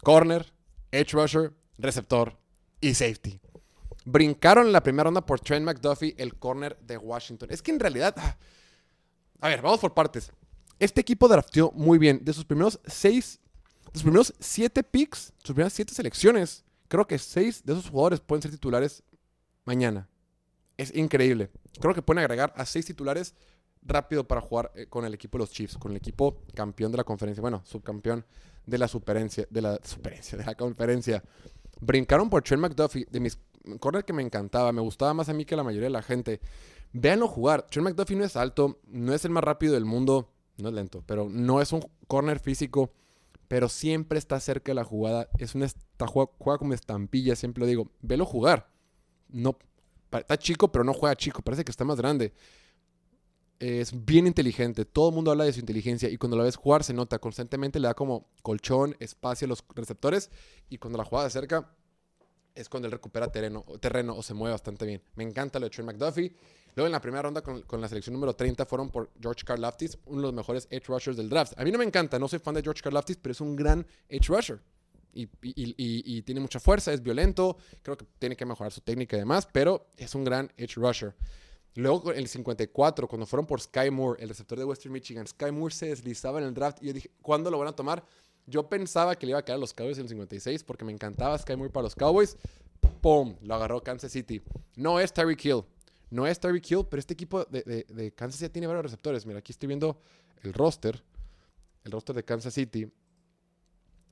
Corner, 0.02 0.52
edge 0.90 1.12
rusher, 1.12 1.52
receptor 1.78 2.38
y 2.80 2.94
safety. 2.94 3.40
Brincaron 4.04 4.72
la 4.72 4.82
primera 4.82 5.04
ronda 5.04 5.24
por 5.24 5.40
Trent 5.40 5.64
McDuffie, 5.64 6.14
el 6.18 6.36
corner 6.36 6.78
de 6.80 6.98
Washington. 6.98 7.48
Es 7.50 7.62
que 7.62 7.70
en 7.70 7.80
realidad. 7.80 8.14
ah, 8.18 8.36
A 9.40 9.48
ver, 9.48 9.62
vamos 9.62 9.80
por 9.80 9.94
partes. 9.94 10.30
Este 10.78 11.00
equipo 11.00 11.28
drafteó 11.28 11.70
muy 11.72 11.98
bien. 11.98 12.24
De 12.24 12.32
sus 12.32 12.44
primeros 12.44 12.80
seis. 12.86 13.40
De 13.86 13.92
sus 13.92 14.02
primeros 14.02 14.34
siete 14.40 14.82
picks, 14.82 15.32
sus 15.38 15.54
primeras 15.54 15.72
siete 15.72 15.94
selecciones, 15.94 16.64
creo 16.88 17.06
que 17.06 17.18
seis 17.18 17.64
de 17.64 17.72
esos 17.72 17.88
jugadores 17.88 18.20
pueden 18.20 18.42
ser 18.42 18.50
titulares 18.50 19.02
mañana. 19.64 20.08
Es 20.76 20.94
increíble. 20.94 21.50
Creo 21.80 21.94
que 21.94 22.02
pueden 22.02 22.18
agregar 22.18 22.52
a 22.56 22.66
seis 22.66 22.84
titulares 22.86 23.34
rápido 23.84 24.26
para 24.26 24.40
jugar 24.40 24.72
eh, 24.74 24.86
con 24.86 25.04
el 25.04 25.14
equipo 25.14 25.38
de 25.38 25.42
los 25.42 25.50
Chiefs, 25.50 25.76
con 25.78 25.92
el 25.92 25.96
equipo 25.96 26.38
campeón 26.54 26.90
de 26.90 26.98
la 26.98 27.04
conferencia, 27.04 27.40
bueno, 27.40 27.62
subcampeón 27.64 28.24
de 28.66 28.78
la 28.78 28.88
superencia, 28.88 29.46
de 29.50 29.62
la 29.62 29.78
superencia, 29.82 30.38
de 30.38 30.44
la 30.44 30.54
conferencia. 30.54 31.22
Brincaron 31.80 32.30
por 32.30 32.42
Trent 32.42 32.62
McDuffie, 32.62 33.06
de 33.10 33.20
mis 33.20 33.38
corner 33.80 34.04
que 34.04 34.12
me 34.12 34.22
encantaba, 34.22 34.72
me 34.72 34.80
gustaba 34.80 35.14
más 35.14 35.28
a 35.28 35.34
mí 35.34 35.44
que 35.44 35.54
a 35.54 35.56
la 35.56 35.64
mayoría 35.64 35.86
de 35.86 35.92
la 35.92 36.02
gente. 36.02 36.40
Véanlo 36.92 37.28
jugar. 37.28 37.66
Trent 37.70 37.88
McDuffie 37.88 38.16
no 38.16 38.24
es 38.24 38.36
alto, 38.36 38.80
no 38.86 39.12
es 39.14 39.24
el 39.24 39.30
más 39.30 39.44
rápido 39.44 39.74
del 39.74 39.84
mundo, 39.84 40.30
no 40.58 40.68
es 40.68 40.74
lento, 40.74 41.02
pero 41.06 41.28
no 41.28 41.60
es 41.60 41.72
un 41.72 41.84
corner 42.06 42.38
físico, 42.38 42.92
pero 43.48 43.68
siempre 43.68 44.18
está 44.18 44.38
cerca 44.40 44.70
de 44.70 44.74
la 44.74 44.84
jugada. 44.84 45.28
Es 45.38 45.54
una 45.54 45.66
juega, 46.06 46.30
juega 46.38 46.58
como 46.58 46.74
estampilla, 46.74 47.36
siempre 47.36 47.62
lo 47.62 47.66
digo. 47.66 47.90
Velo 48.00 48.24
jugar. 48.24 48.68
No, 49.28 49.56
está 50.12 50.38
chico, 50.38 50.70
pero 50.70 50.84
no 50.84 50.94
juega 50.94 51.16
chico, 51.16 51.42
parece 51.42 51.64
que 51.64 51.70
está 51.70 51.84
más 51.84 51.96
grande. 51.96 52.32
Es 53.60 54.04
bien 54.04 54.26
inteligente, 54.26 54.84
todo 54.84 55.08
el 55.10 55.14
mundo 55.14 55.30
habla 55.30 55.44
de 55.44 55.52
su 55.52 55.60
inteligencia 55.60 56.08
y 56.10 56.16
cuando 56.16 56.36
la 56.36 56.42
ves 56.44 56.56
jugar 56.56 56.82
se 56.84 56.92
nota, 56.92 57.18
constantemente 57.18 57.78
le 57.80 57.86
da 57.88 57.94
como 57.94 58.26
colchón, 58.42 58.96
espacio 58.98 59.46
a 59.46 59.48
los 59.48 59.64
receptores 59.74 60.30
y 60.68 60.78
cuando 60.78 60.98
la 60.98 61.04
juega 61.04 61.24
de 61.24 61.30
cerca 61.30 61.70
es 62.54 62.68
cuando 62.68 62.86
él 62.86 62.92
recupera 62.92 63.30
terreno, 63.32 63.64
o 64.16 64.22
se 64.22 64.34
mueve 64.34 64.52
bastante 64.52 64.86
bien. 64.86 65.02
Me 65.16 65.24
encanta 65.24 65.58
lo 65.58 65.66
de 65.66 65.70
Trent 65.70 65.90
McDuffie. 65.90 66.34
Luego 66.76 66.86
en 66.86 66.92
la 66.92 67.00
primera 67.00 67.22
ronda 67.22 67.42
con, 67.42 67.80
la 67.80 67.88
selección 67.88 68.12
número 68.14 68.34
30 68.34 68.66
fueron 68.66 68.90
por 68.90 69.10
George 69.20 69.44
Karlaftis, 69.44 69.98
uno 70.06 70.18
de 70.18 70.22
los 70.26 70.34
mejores 70.34 70.66
edge 70.70 70.86
rushers 70.88 71.16
del 71.16 71.28
draft. 71.28 71.52
A 71.56 71.64
mí 71.64 71.70
no 71.72 71.78
me 71.78 71.84
encanta, 71.84 72.18
no 72.18 72.28
soy 72.28 72.40
fan 72.40 72.54
de 72.54 72.62
George 72.62 72.82
Karlaftis, 72.82 73.16
pero 73.16 73.32
es 73.32 73.40
un 73.40 73.54
gran 73.56 73.86
edge 74.08 74.26
rusher. 74.28 74.60
Y- 75.12 75.28
y 75.42 76.22
tiene 76.22 76.40
mucha 76.40 76.58
fuerza, 76.58 76.92
es 76.92 77.00
violento, 77.00 77.56
creo 77.82 77.96
que 77.96 78.04
tiene 78.18 78.36
que 78.36 78.44
mejorar 78.44 78.72
su 78.72 78.80
técnica 78.80 79.16
y 79.16 79.20
demás, 79.20 79.46
pero 79.52 79.86
es 79.96 80.14
un 80.16 80.24
gran 80.24 80.52
edge 80.56 80.74
rusher. 80.74 81.14
Luego 81.76 82.02
con 82.04 82.16
el 82.16 82.28
54, 82.28 83.08
cuando 83.08 83.26
fueron 83.26 83.46
por 83.46 83.60
Sky 83.60 83.90
Moore, 83.90 84.22
el 84.22 84.28
receptor 84.28 84.58
de 84.58 84.64
Western 84.64 84.92
Michigan, 84.92 85.26
Sky 85.26 85.50
Moore 85.50 85.74
se 85.74 85.86
deslizaba 85.86 86.38
en 86.40 86.46
el 86.46 86.54
draft 86.54 86.82
y 86.82 86.86
yo 86.86 86.92
dije, 86.92 87.10
¿cuándo 87.20 87.50
lo 87.50 87.58
van 87.58 87.68
a 87.68 87.72
tomar? 87.76 88.04
Yo 88.46 88.68
pensaba 88.68 89.16
que 89.16 89.26
le 89.26 89.30
iba 89.30 89.38
a 89.40 89.44
quedar 89.44 89.56
a 89.56 89.60
los 89.60 89.72
Cowboys 89.74 89.96
en 89.98 90.04
el 90.04 90.08
56 90.10 90.62
porque 90.64 90.84
me 90.84 90.92
encantaba 90.92 91.36
Sky 91.38 91.56
Moore 91.56 91.72
para 91.72 91.84
los 91.84 91.94
Cowboys. 91.94 92.36
¡Pum! 93.00 93.34
Lo 93.42 93.54
agarró 93.54 93.82
Kansas 93.82 94.12
City. 94.12 94.42
No 94.76 95.00
es 95.00 95.12
Tyreek 95.12 95.44
Hill. 95.44 95.62
No 96.10 96.26
es 96.26 96.38
Tyreek 96.38 96.70
Hill, 96.70 96.86
pero 96.88 97.00
este 97.00 97.14
equipo 97.14 97.44
de, 97.44 97.84
de- 97.88 98.12
Kansas 98.12 98.38
ya 98.40 98.48
tiene 98.50 98.66
varios 98.66 98.84
receptores. 98.84 99.26
Mira, 99.26 99.40
aquí 99.40 99.52
estoy 99.52 99.66
viendo 99.66 99.98
el 100.42 100.52
roster. 100.52 101.02
El 101.84 101.92
roster 101.92 102.14
de 102.14 102.22
Kansas 102.24 102.54
City. 102.54 102.88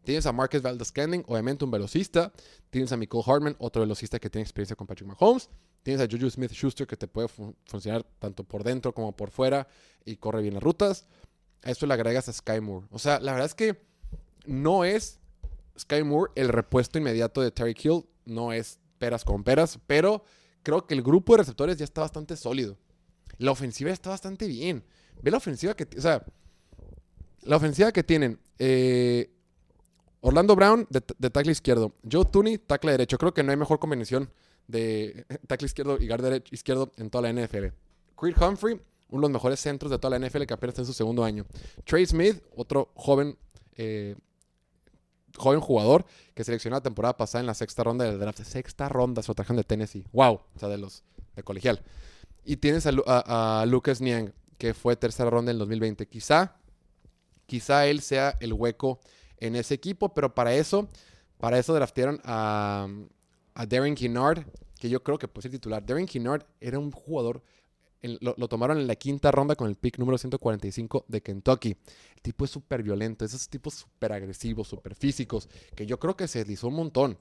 Tienes 0.05 0.27
a 0.27 0.33
Marcus 0.33 0.63
Valdez 0.63 0.93
obviamente 1.27 1.65
un 1.65 1.71
velocista. 1.71 2.33
Tienes 2.71 2.91
a 2.93 2.97
Michael 2.97 3.23
Hartman, 3.27 3.57
otro 3.59 3.83
velocista 3.83 4.19
que 4.19 4.29
tiene 4.29 4.43
experiencia 4.43 4.75
con 4.75 4.87
Patrick 4.87 5.09
Mahomes. 5.09 5.49
Tienes 5.83 6.01
a 6.03 6.11
Juju 6.11 6.31
Smith 6.31 6.53
Schuster, 6.53 6.87
que 6.87 6.97
te 6.97 7.07
puede 7.09 7.29
fun- 7.29 7.57
funcionar 7.67 8.05
tanto 8.19 8.45
por 8.45 8.65
dentro 8.65 8.93
como 8.93 9.17
por 9.17 9.31
fuera 9.31 9.69
y 10.05 10.17
corre 10.17 10.43
bien 10.43 10.55
las 10.55 10.63
rutas. 10.63 11.07
A 11.63 11.71
eso 11.71 11.87
le 11.87 11.95
agregas 11.95 12.29
a 12.29 12.33
Sky 12.33 12.61
Moore. 12.61 12.87
O 12.91 12.99
sea, 12.99 13.21
la 13.21 13.33
verdad 13.33 13.47
es 13.47 13.55
que 13.55 13.81
no 14.47 14.85
es 14.85 15.21
Sky 15.79 16.03
Moore 16.03 16.33
el 16.35 16.49
repuesto 16.49 16.99
inmediato 16.99 17.41
de 17.41 17.51
Terry 17.51 17.77
Hill. 17.81 18.05
No 18.25 18.53
es 18.53 18.79
peras 18.99 19.25
con 19.25 19.45
peras, 19.45 19.79
pero 19.87 20.25
creo 20.63 20.87
que 20.87 20.95
el 20.95 21.03
grupo 21.03 21.33
de 21.35 21.39
receptores 21.39 21.77
ya 21.77 21.85
está 21.85 22.01
bastante 22.01 22.37
sólido. 22.37 22.77
La 23.39 23.51
ofensiva 23.51 23.91
está 23.91 24.11
bastante 24.11 24.47
bien. 24.47 24.85
Ve 25.23 25.31
la 25.31 25.37
ofensiva 25.39 25.75
que... 25.75 25.89
O 25.97 26.01
sea, 26.01 26.25
la 27.43 27.57
ofensiva 27.57 27.93
que 27.93 28.03
tienen... 28.05 28.41
eh, 28.59 29.32
Orlando 30.23 30.57
Brown 30.57 30.87
de, 30.89 31.03
de 31.19 31.31
tackle 31.31 31.53
izquierdo. 31.53 31.93
Joe 32.11 32.25
Tooney, 32.25 32.57
tackle 32.59 32.93
derecho. 32.93 33.19
Creo 33.19 33.35
que 33.35 33.43
no 33.43 33.51
hay 33.51 33.57
mejor 33.59 33.79
combinación 33.79 34.31
de 34.67 35.27
tackle 35.47 35.67
izquierdo 35.67 35.99
y 36.01 36.09
guard 36.09 36.23
derecho, 36.23 36.55
izquierdo 36.55 36.91
en 36.97 37.11
toda 37.11 37.31
la 37.31 37.43
NFL. 37.43 37.67
Creed 38.17 38.37
Humphrey, 38.41 38.75
uno 39.11 39.19
de 39.21 39.23
los 39.23 39.31
mejores 39.31 39.61
centros 39.61 39.91
de 39.91 39.99
toda 39.99 40.19
la 40.19 40.27
NFL 40.27 40.45
que 40.45 40.55
apenas 40.55 40.73
está 40.75 40.83
en 40.83 40.87
su 40.87 40.93
segundo 40.95 41.25
año. 41.25 41.45
Trey 41.85 42.07
Smith, 42.07 42.41
otro 42.57 42.93
joven, 42.95 43.37
eh, 43.77 44.15
joven 45.37 45.61
jugador 45.61 46.05
que 46.35 46.45
seleccionó 46.45 46.77
la 46.77 46.83
temporada 46.83 47.17
pasada 47.17 47.41
en 47.41 47.47
la 47.47 47.55
sexta 47.55 47.83
ronda 47.85 48.05
del 48.05 48.19
draft. 48.19 48.43
Sexta 48.43 48.89
ronda, 48.89 49.23
lo 49.27 49.35
trajeron 49.35 49.57
de 49.57 49.65
Tennessee. 49.65 50.05
Wow, 50.13 50.41
o 50.55 50.59
sea, 50.59 50.69
de 50.69 50.79
los 50.79 51.03
de 51.35 51.43
colegial. 51.43 51.83
Y 52.45 52.57
tienes 52.59 52.87
a, 52.87 52.91
a- 53.07 53.63
a 53.63 53.67
Lucas 53.67 54.01
Niang, 54.01 54.33
que 54.59 54.75
fue 54.75 54.95
tercera 54.97 55.31
ronda 55.31 55.51
en 55.51 55.57
el 55.57 55.59
2020. 55.61 56.07
Quizá, 56.07 56.57
quizá 57.47 57.87
él 57.87 58.01
sea 58.03 58.37
el 58.41 58.53
hueco 58.53 59.01
en 59.43 59.57
ese 59.57 59.75
equipo, 59.75 60.15
pero 60.15 60.35
para 60.35 60.55
eso, 60.55 60.89
para 61.39 61.59
eso 61.59 61.75
draftearon 61.75 62.21
a, 62.25 62.87
a 63.55 63.67
Darren 63.67 63.97
Kinnard, 63.97 64.47
que 64.79 64.89
yo 64.89 65.03
creo 65.03 65.19
que 65.19 65.27
puede 65.27 65.43
ser 65.43 65.51
titular. 65.51 65.85
Darren 65.85 66.07
Kinnard 66.07 66.45
era 66.61 66.79
un 66.79 66.93
jugador, 66.93 67.43
lo, 68.03 68.35
lo 68.39 68.49
tomaron 68.49 68.79
en 68.79 68.87
la 68.87 68.95
quinta 68.95 69.33
ronda 69.33 69.57
con 69.57 69.69
el 69.69 69.75
pick 69.75 69.99
número 69.99 70.17
145 70.17 71.07
de 71.09 71.23
Kentucky. 71.23 71.77
El 72.15 72.23
tipo 72.23 72.45
es 72.45 72.53
súper 72.53 72.85
violento, 72.85 73.25
esos 73.25 73.49
tipos 73.49 73.75
súper 73.75 74.13
agresivos, 74.13 74.69
súper 74.69 74.95
físicos, 74.95 75.49
que 75.75 75.87
yo 75.87 75.99
creo 75.99 76.17
que 76.17 76.29
se 76.29 76.39
deslizó 76.39 76.69
un 76.69 76.75
montón. 76.75 77.19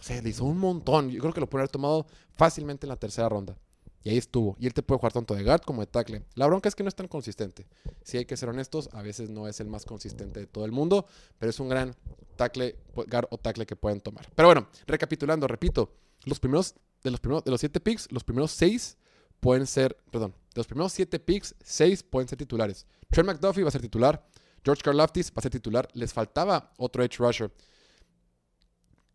Se 0.00 0.14
deslizó 0.14 0.46
un 0.46 0.58
montón. 0.58 1.08
Yo 1.10 1.20
creo 1.20 1.32
que 1.32 1.40
lo 1.40 1.48
pueden 1.48 1.62
haber 1.62 1.70
tomado 1.70 2.06
fácilmente 2.34 2.84
en 2.84 2.88
la 2.88 2.96
tercera 2.96 3.28
ronda. 3.28 3.56
Y 4.04 4.10
ahí 4.10 4.18
estuvo. 4.18 4.54
Y 4.60 4.66
él 4.66 4.74
te 4.74 4.82
puede 4.82 4.98
jugar 4.98 5.14
tanto 5.14 5.34
de 5.34 5.42
guard 5.42 5.62
como 5.62 5.80
de 5.80 5.86
tackle. 5.86 6.22
La 6.34 6.46
bronca 6.46 6.68
es 6.68 6.74
que 6.74 6.82
no 6.82 6.88
es 6.90 6.94
tan 6.94 7.08
consistente. 7.08 7.66
Si 8.02 8.18
hay 8.18 8.26
que 8.26 8.36
ser 8.36 8.50
honestos, 8.50 8.90
a 8.92 9.00
veces 9.00 9.30
no 9.30 9.48
es 9.48 9.60
el 9.60 9.66
más 9.66 9.86
consistente 9.86 10.40
de 10.40 10.46
todo 10.46 10.66
el 10.66 10.72
mundo, 10.72 11.06
pero 11.38 11.48
es 11.48 11.58
un 11.58 11.70
gran 11.70 11.96
tackle, 12.36 12.76
guard 12.94 13.26
o 13.30 13.38
tackle 13.38 13.64
que 13.64 13.76
pueden 13.76 14.02
tomar. 14.02 14.28
Pero 14.34 14.48
bueno, 14.48 14.68
recapitulando, 14.86 15.48
repito, 15.48 15.90
los 16.26 16.38
primeros, 16.38 16.74
de 17.02 17.10
los 17.10 17.18
primeros, 17.18 17.44
de 17.44 17.50
los 17.50 17.60
siete 17.60 17.80
picks, 17.80 18.12
los 18.12 18.24
primeros 18.24 18.50
seis 18.50 18.98
pueden 19.40 19.66
ser, 19.66 19.96
perdón, 20.10 20.32
de 20.54 20.58
los 20.58 20.66
primeros 20.66 20.92
siete 20.92 21.18
picks, 21.18 21.54
seis 21.62 22.02
pueden 22.02 22.28
ser 22.28 22.36
titulares. 22.36 22.86
Trent 23.10 23.26
McDuffie 23.26 23.62
va 23.62 23.68
a 23.68 23.72
ser 23.72 23.80
titular. 23.80 24.22
George 24.62 24.82
Karlaftis 24.82 25.30
va 25.30 25.36
a 25.36 25.42
ser 25.42 25.50
titular. 25.50 25.88
Les 25.94 26.12
faltaba 26.12 26.72
otro 26.76 27.02
edge 27.02 27.18
rusher. 27.18 27.50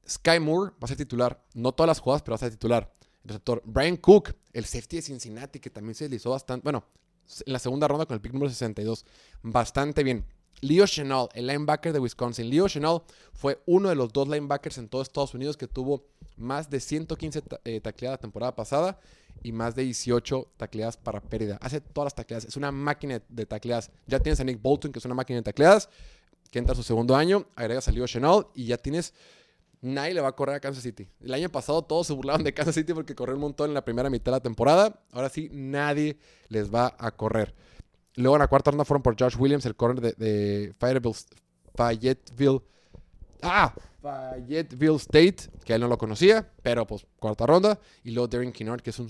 Sky 0.07 0.39
Moore 0.39 0.71
va 0.73 0.85
a 0.85 0.87
ser 0.87 0.97
titular. 0.97 1.43
No 1.53 1.73
todas 1.73 1.87
las 1.87 1.99
jugadas, 1.99 2.23
pero 2.23 2.33
va 2.33 2.35
a 2.35 2.39
ser 2.39 2.51
titular. 2.51 2.91
Receptor 3.29 3.61
Brian 3.65 3.97
Cook, 3.97 4.33
el 4.53 4.65
safety 4.65 4.97
de 4.97 5.01
Cincinnati, 5.03 5.59
que 5.59 5.69
también 5.69 5.95
se 5.95 6.05
deslizó 6.05 6.31
bastante. 6.31 6.63
Bueno, 6.63 6.83
en 7.45 7.53
la 7.53 7.59
segunda 7.59 7.87
ronda 7.87 8.05
con 8.05 8.15
el 8.15 8.21
pick 8.21 8.33
número 8.33 8.49
62. 8.49 9.05
Bastante 9.43 10.03
bien. 10.03 10.25
Leo 10.61 10.85
Chenal, 10.85 11.29
el 11.35 11.47
linebacker 11.47 11.93
de 11.93 11.99
Wisconsin. 11.99 12.49
Leo 12.49 12.67
Chenal 12.67 13.01
fue 13.33 13.61
uno 13.65 13.87
de 13.87 13.95
los 13.95 14.11
dos 14.11 14.27
linebackers 14.27 14.77
en 14.77 14.89
todo 14.89 15.01
Estados 15.01 15.33
Unidos 15.33 15.55
que 15.55 15.67
tuvo 15.67 16.05
más 16.35 16.69
de 16.69 16.79
115 16.81 17.41
ta- 17.43 17.61
eh, 17.63 17.79
tacleadas 17.79 18.17
la 18.17 18.21
temporada 18.21 18.55
pasada 18.55 18.99
y 19.41 19.53
más 19.53 19.73
de 19.75 19.83
18 19.83 20.51
tacleadas 20.57 20.97
para 20.97 21.21
pérdida. 21.21 21.57
Hace 21.61 21.79
todas 21.79 22.07
las 22.07 22.15
tacleadas. 22.15 22.43
Es 22.45 22.57
una 22.57 22.71
máquina 22.73 23.21
de 23.29 23.45
tacleadas. 23.45 23.89
Ya 24.07 24.19
tienes 24.19 24.39
a 24.41 24.43
Nick 24.43 24.61
Bolton, 24.61 24.91
que 24.91 24.99
es 24.99 25.05
una 25.05 25.15
máquina 25.15 25.37
de 25.37 25.43
tacleadas, 25.43 25.87
que 26.51 26.59
entra 26.59 26.73
a 26.73 26.75
su 26.75 26.83
segundo 26.83 27.15
año. 27.15 27.45
Agregas 27.55 27.87
a 27.87 27.91
Leo 27.91 28.05
Chenal 28.07 28.47
y 28.53 28.65
ya 28.65 28.77
tienes 28.77 29.13
Nadie 29.81 30.13
le 30.13 30.21
va 30.21 30.29
a 30.29 30.35
correr 30.35 30.55
a 30.55 30.59
Kansas 30.59 30.83
City. 30.83 31.07
El 31.21 31.33
año 31.33 31.49
pasado 31.49 31.81
todos 31.81 32.07
se 32.07 32.13
burlaban 32.13 32.43
de 32.43 32.53
Kansas 32.53 32.75
City 32.75 32.93
porque 32.93 33.15
corrió 33.15 33.35
un 33.35 33.41
montón 33.41 33.69
en 33.69 33.73
la 33.73 33.85
primera 33.85 34.09
mitad 34.09 34.31
de 34.31 34.37
la 34.37 34.41
temporada. 34.41 35.01
Ahora 35.11 35.29
sí, 35.29 35.49
nadie 35.51 36.17
les 36.49 36.73
va 36.73 36.95
a 36.97 37.11
correr. 37.11 37.55
Luego 38.15 38.35
en 38.35 38.41
la 38.41 38.47
cuarta 38.47 38.71
ronda 38.71 38.83
fueron 38.83 39.01
por 39.01 39.15
Josh 39.17 39.37
Williams, 39.37 39.65
el 39.65 39.75
corner 39.75 40.15
de, 40.15 40.25
de 40.25 40.73
Fayetteville. 41.75 42.61
Ah, 43.41 43.73
Fayetteville 44.01 44.97
State, 44.97 45.37
que 45.63 45.73
él 45.73 45.81
no 45.81 45.87
lo 45.87 45.97
conocía, 45.97 46.51
pero 46.61 46.85
pues 46.85 47.05
cuarta 47.17 47.45
ronda. 47.45 47.79
Y 48.03 48.11
luego 48.11 48.27
Darren 48.27 48.51
Kinnard, 48.51 48.81
que 48.81 48.89
es 48.89 48.99
un 48.99 49.09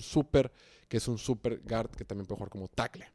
que 0.88 0.96
es 0.96 1.08
un 1.08 1.18
super 1.18 1.60
guard 1.64 1.90
que 1.90 2.04
también 2.04 2.26
puede 2.26 2.38
jugar 2.38 2.50
como 2.50 2.68
tackle. 2.68 3.06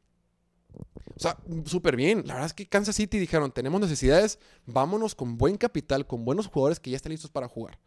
O 1.14 1.18
sea, 1.20 1.38
súper 1.64 1.96
bien. 1.96 2.22
La 2.26 2.34
verdad 2.34 2.46
es 2.46 2.52
que 2.52 2.66
Kansas 2.66 2.96
City 2.96 3.18
dijeron, 3.18 3.50
tenemos 3.50 3.80
necesidades, 3.80 4.38
vámonos 4.66 5.14
con 5.14 5.38
buen 5.38 5.56
capital, 5.56 6.06
con 6.06 6.24
buenos 6.24 6.46
jugadores 6.46 6.78
que 6.78 6.90
ya 6.90 6.96
están 6.96 7.12
listos 7.12 7.30
para 7.30 7.48
jugar. 7.48 7.78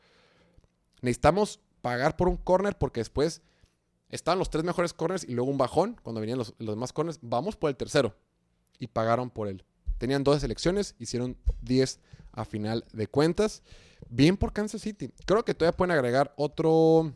Necesitamos 1.01 1.59
pagar 1.81 2.17
por 2.17 2.27
un 2.27 2.37
corner 2.37 2.77
porque 2.77 3.01
después 3.01 3.41
estaban 4.09 4.39
los 4.39 4.49
tres 4.49 4.63
mejores 4.63 4.93
corners 4.93 5.23
y 5.23 5.33
luego 5.33 5.51
un 5.51 5.57
bajón 5.57 5.99
cuando 6.01 6.21
venían 6.21 6.39
los, 6.39 6.55
los 6.57 6.75
demás 6.75 6.91
corners. 6.91 7.19
Vamos 7.21 7.55
por 7.55 7.69
el 7.69 7.75
tercero. 7.75 8.15
Y 8.79 8.87
pagaron 8.87 9.29
por 9.29 9.47
él. 9.47 9.63
Tenían 9.97 10.23
12 10.23 10.39
selecciones, 10.39 10.95
hicieron 10.97 11.37
10 11.61 11.99
a 12.31 12.45
final 12.45 12.85
de 12.93 13.07
cuentas. 13.07 13.61
Bien 14.09 14.37
por 14.37 14.53
Kansas 14.53 14.81
City. 14.81 15.11
Creo 15.25 15.43
que 15.45 15.53
todavía 15.53 15.75
pueden 15.75 15.91
agregar 15.91 16.33
otro 16.37 17.13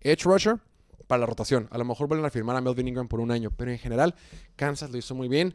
edge 0.00 0.22
rusher 0.24 0.60
para 1.06 1.20
la 1.20 1.26
rotación. 1.26 1.68
A 1.70 1.78
lo 1.78 1.84
mejor 1.84 2.08
vuelven 2.08 2.26
a 2.26 2.30
firmar 2.30 2.56
a 2.56 2.60
Melvin 2.60 2.88
Ingram 2.88 3.08
por 3.08 3.20
un 3.20 3.30
año, 3.30 3.50
pero 3.50 3.70
en 3.70 3.78
general 3.78 4.14
Kansas 4.56 4.90
lo 4.90 4.98
hizo 4.98 5.14
muy 5.14 5.28
bien 5.28 5.54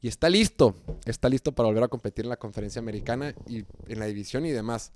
y 0.00 0.08
está 0.08 0.28
listo. 0.28 0.74
Está 1.04 1.28
listo 1.28 1.52
para 1.52 1.68
volver 1.68 1.84
a 1.84 1.88
competir 1.88 2.24
en 2.24 2.30
la 2.30 2.36
conferencia 2.36 2.80
americana 2.80 3.34
y 3.46 3.64
en 3.86 3.98
la 3.98 4.06
división 4.06 4.46
y 4.46 4.50
demás. 4.50 4.92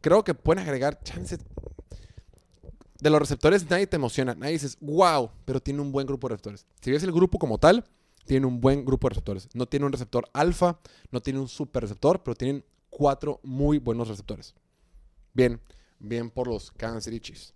Creo 0.00 0.24
que 0.24 0.34
pueden 0.34 0.62
agregar 0.62 1.02
chances. 1.02 1.40
de 3.00 3.10
los 3.10 3.20
receptores 3.20 3.68
nadie 3.68 3.86
te 3.86 3.96
emociona, 3.96 4.34
nadie 4.34 4.52
dices, 4.54 4.78
wow, 4.80 5.30
pero 5.44 5.60
tiene 5.60 5.80
un 5.80 5.92
buen 5.92 6.06
grupo 6.06 6.28
de 6.28 6.34
receptores. 6.34 6.66
Si 6.80 6.90
ves 6.90 7.02
el 7.02 7.12
grupo 7.12 7.38
como 7.38 7.58
tal, 7.58 7.84
tiene 8.26 8.46
un 8.46 8.60
buen 8.60 8.84
grupo 8.84 9.08
de 9.08 9.10
receptores. 9.10 9.48
No 9.54 9.66
tiene 9.66 9.86
un 9.86 9.92
receptor 9.92 10.28
alfa, 10.32 10.78
no 11.10 11.20
tiene 11.20 11.40
un 11.40 11.48
super 11.48 11.82
receptor, 11.82 12.22
pero 12.22 12.34
tienen 12.34 12.64
cuatro 12.90 13.40
muy 13.42 13.78
buenos 13.78 14.08
receptores. 14.08 14.54
Bien, 15.32 15.60
bien 15.98 16.30
por 16.30 16.48
los 16.48 16.70
Kansas 16.70 17.04
City 17.04 17.20
Chiefs. 17.20 17.54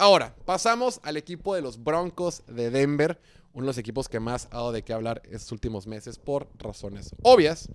Ahora, 0.00 0.34
pasamos 0.46 0.98
al 1.02 1.18
equipo 1.18 1.54
de 1.54 1.60
los 1.60 1.84
Broncos 1.84 2.42
de 2.46 2.70
Denver, 2.70 3.20
uno 3.52 3.64
de 3.64 3.66
los 3.66 3.76
equipos 3.76 4.08
que 4.08 4.18
más 4.18 4.46
ha 4.46 4.56
dado 4.56 4.72
de 4.72 4.82
qué 4.82 4.94
hablar 4.94 5.20
estos 5.26 5.52
últimos 5.52 5.86
meses 5.86 6.18
por 6.18 6.48
razones 6.56 7.14
obvias. 7.20 7.68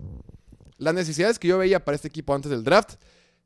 Las 0.76 0.92
necesidades 0.92 1.38
que 1.38 1.46
yo 1.46 1.56
veía 1.56 1.84
para 1.84 1.94
este 1.94 2.08
equipo 2.08 2.34
antes 2.34 2.50
del 2.50 2.64
draft, 2.64 2.94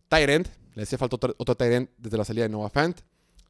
Tyrant, 0.09 0.49
le 0.75 0.85
hacía 0.85 0.97
falta 0.97 1.17
otro, 1.17 1.35
otro 1.37 1.55
Tyrant 1.55 1.91
desde 1.99 2.17
la 2.17 2.25
salida 2.25 2.45
de 2.45 2.49
Nova 2.49 2.71
Fant, 2.71 2.99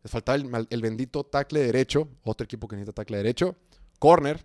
les 0.02 0.10
faltaba 0.10 0.34
el, 0.34 0.66
el 0.68 0.82
bendito 0.82 1.22
tackle 1.22 1.60
derecho, 1.60 2.08
otro 2.24 2.44
equipo 2.44 2.66
que 2.66 2.74
necesita 2.74 2.92
tackle 2.92 3.18
derecho, 3.18 3.54
corner, 4.00 4.44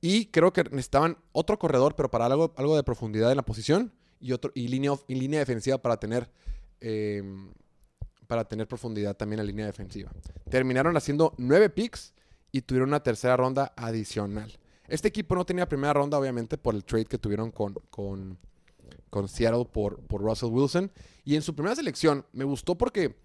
y 0.00 0.24
creo 0.28 0.54
que 0.54 0.64
necesitaban 0.64 1.18
otro 1.32 1.58
corredor, 1.58 1.96
pero 1.96 2.10
para 2.10 2.24
algo, 2.24 2.76
de 2.76 2.82
profundidad 2.82 3.30
en 3.30 3.36
la 3.36 3.44
posición 3.44 3.92
y, 4.20 4.32
otro, 4.32 4.52
y 4.54 4.68
línea 4.68 5.38
defensiva 5.38 5.76
para 5.76 6.00
tener, 6.00 6.30
eh, 6.80 7.22
para 8.26 8.44
tener 8.44 8.66
profundidad 8.66 9.16
también 9.16 9.40
en 9.40 9.46
la 9.46 9.50
línea 9.50 9.66
defensiva. 9.66 10.10
Terminaron 10.50 10.96
haciendo 10.96 11.34
nueve 11.38 11.70
picks 11.70 12.12
y 12.52 12.62
tuvieron 12.62 12.90
una 12.90 13.02
tercera 13.02 13.36
ronda 13.36 13.72
adicional. 13.76 14.52
Este 14.86 15.08
equipo 15.08 15.34
no 15.34 15.44
tenía 15.44 15.68
primera 15.68 15.92
ronda, 15.92 16.18
obviamente, 16.18 16.58
por 16.58 16.74
el 16.74 16.84
trade 16.84 17.06
que 17.06 17.18
tuvieron 17.18 17.50
con, 17.50 17.74
con, 17.90 18.38
Seattle 19.28 19.64
por, 19.64 20.00
por 20.06 20.20
Russell 20.20 20.50
Wilson. 20.50 20.90
Y 21.24 21.36
en 21.36 21.42
su 21.42 21.54
primera 21.54 21.74
selección 21.74 22.26
me 22.32 22.44
gustó 22.44 22.76
porque 22.76 23.16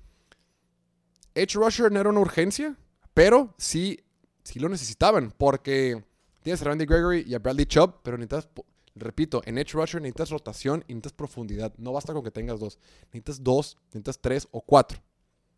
Edge 1.35 1.55
Rusher 1.55 1.91
no 1.91 1.99
era 1.99 2.09
una 2.09 2.21
urgencia, 2.21 2.77
pero 3.13 3.53
sí, 3.57 3.99
sí 4.43 4.59
lo 4.59 4.69
necesitaban 4.69 5.33
porque 5.37 6.03
Tienes 6.41 6.61
a 6.61 6.65
Randy 6.65 6.85
Gregory 6.85 7.25
y 7.27 7.35
a 7.35 7.39
Bradley 7.39 7.65
Chubb, 7.65 8.01
pero 8.01 8.17
necesitas, 8.17 8.49
repito, 8.95 9.41
en 9.45 9.57
Edge 9.57 9.73
Rusher 9.73 10.01
necesitas 10.01 10.29
rotación 10.29 10.83
y 10.87 10.93
necesitas 10.93 11.13
profundidad. 11.13 11.73
No 11.77 11.93
basta 11.93 12.13
con 12.13 12.23
que 12.23 12.31
tengas 12.31 12.59
dos. 12.59 12.79
Necesitas 13.05 13.43
dos, 13.43 13.77
necesitas 13.87 14.19
tres 14.19 14.47
o 14.51 14.61
cuatro. 14.61 14.99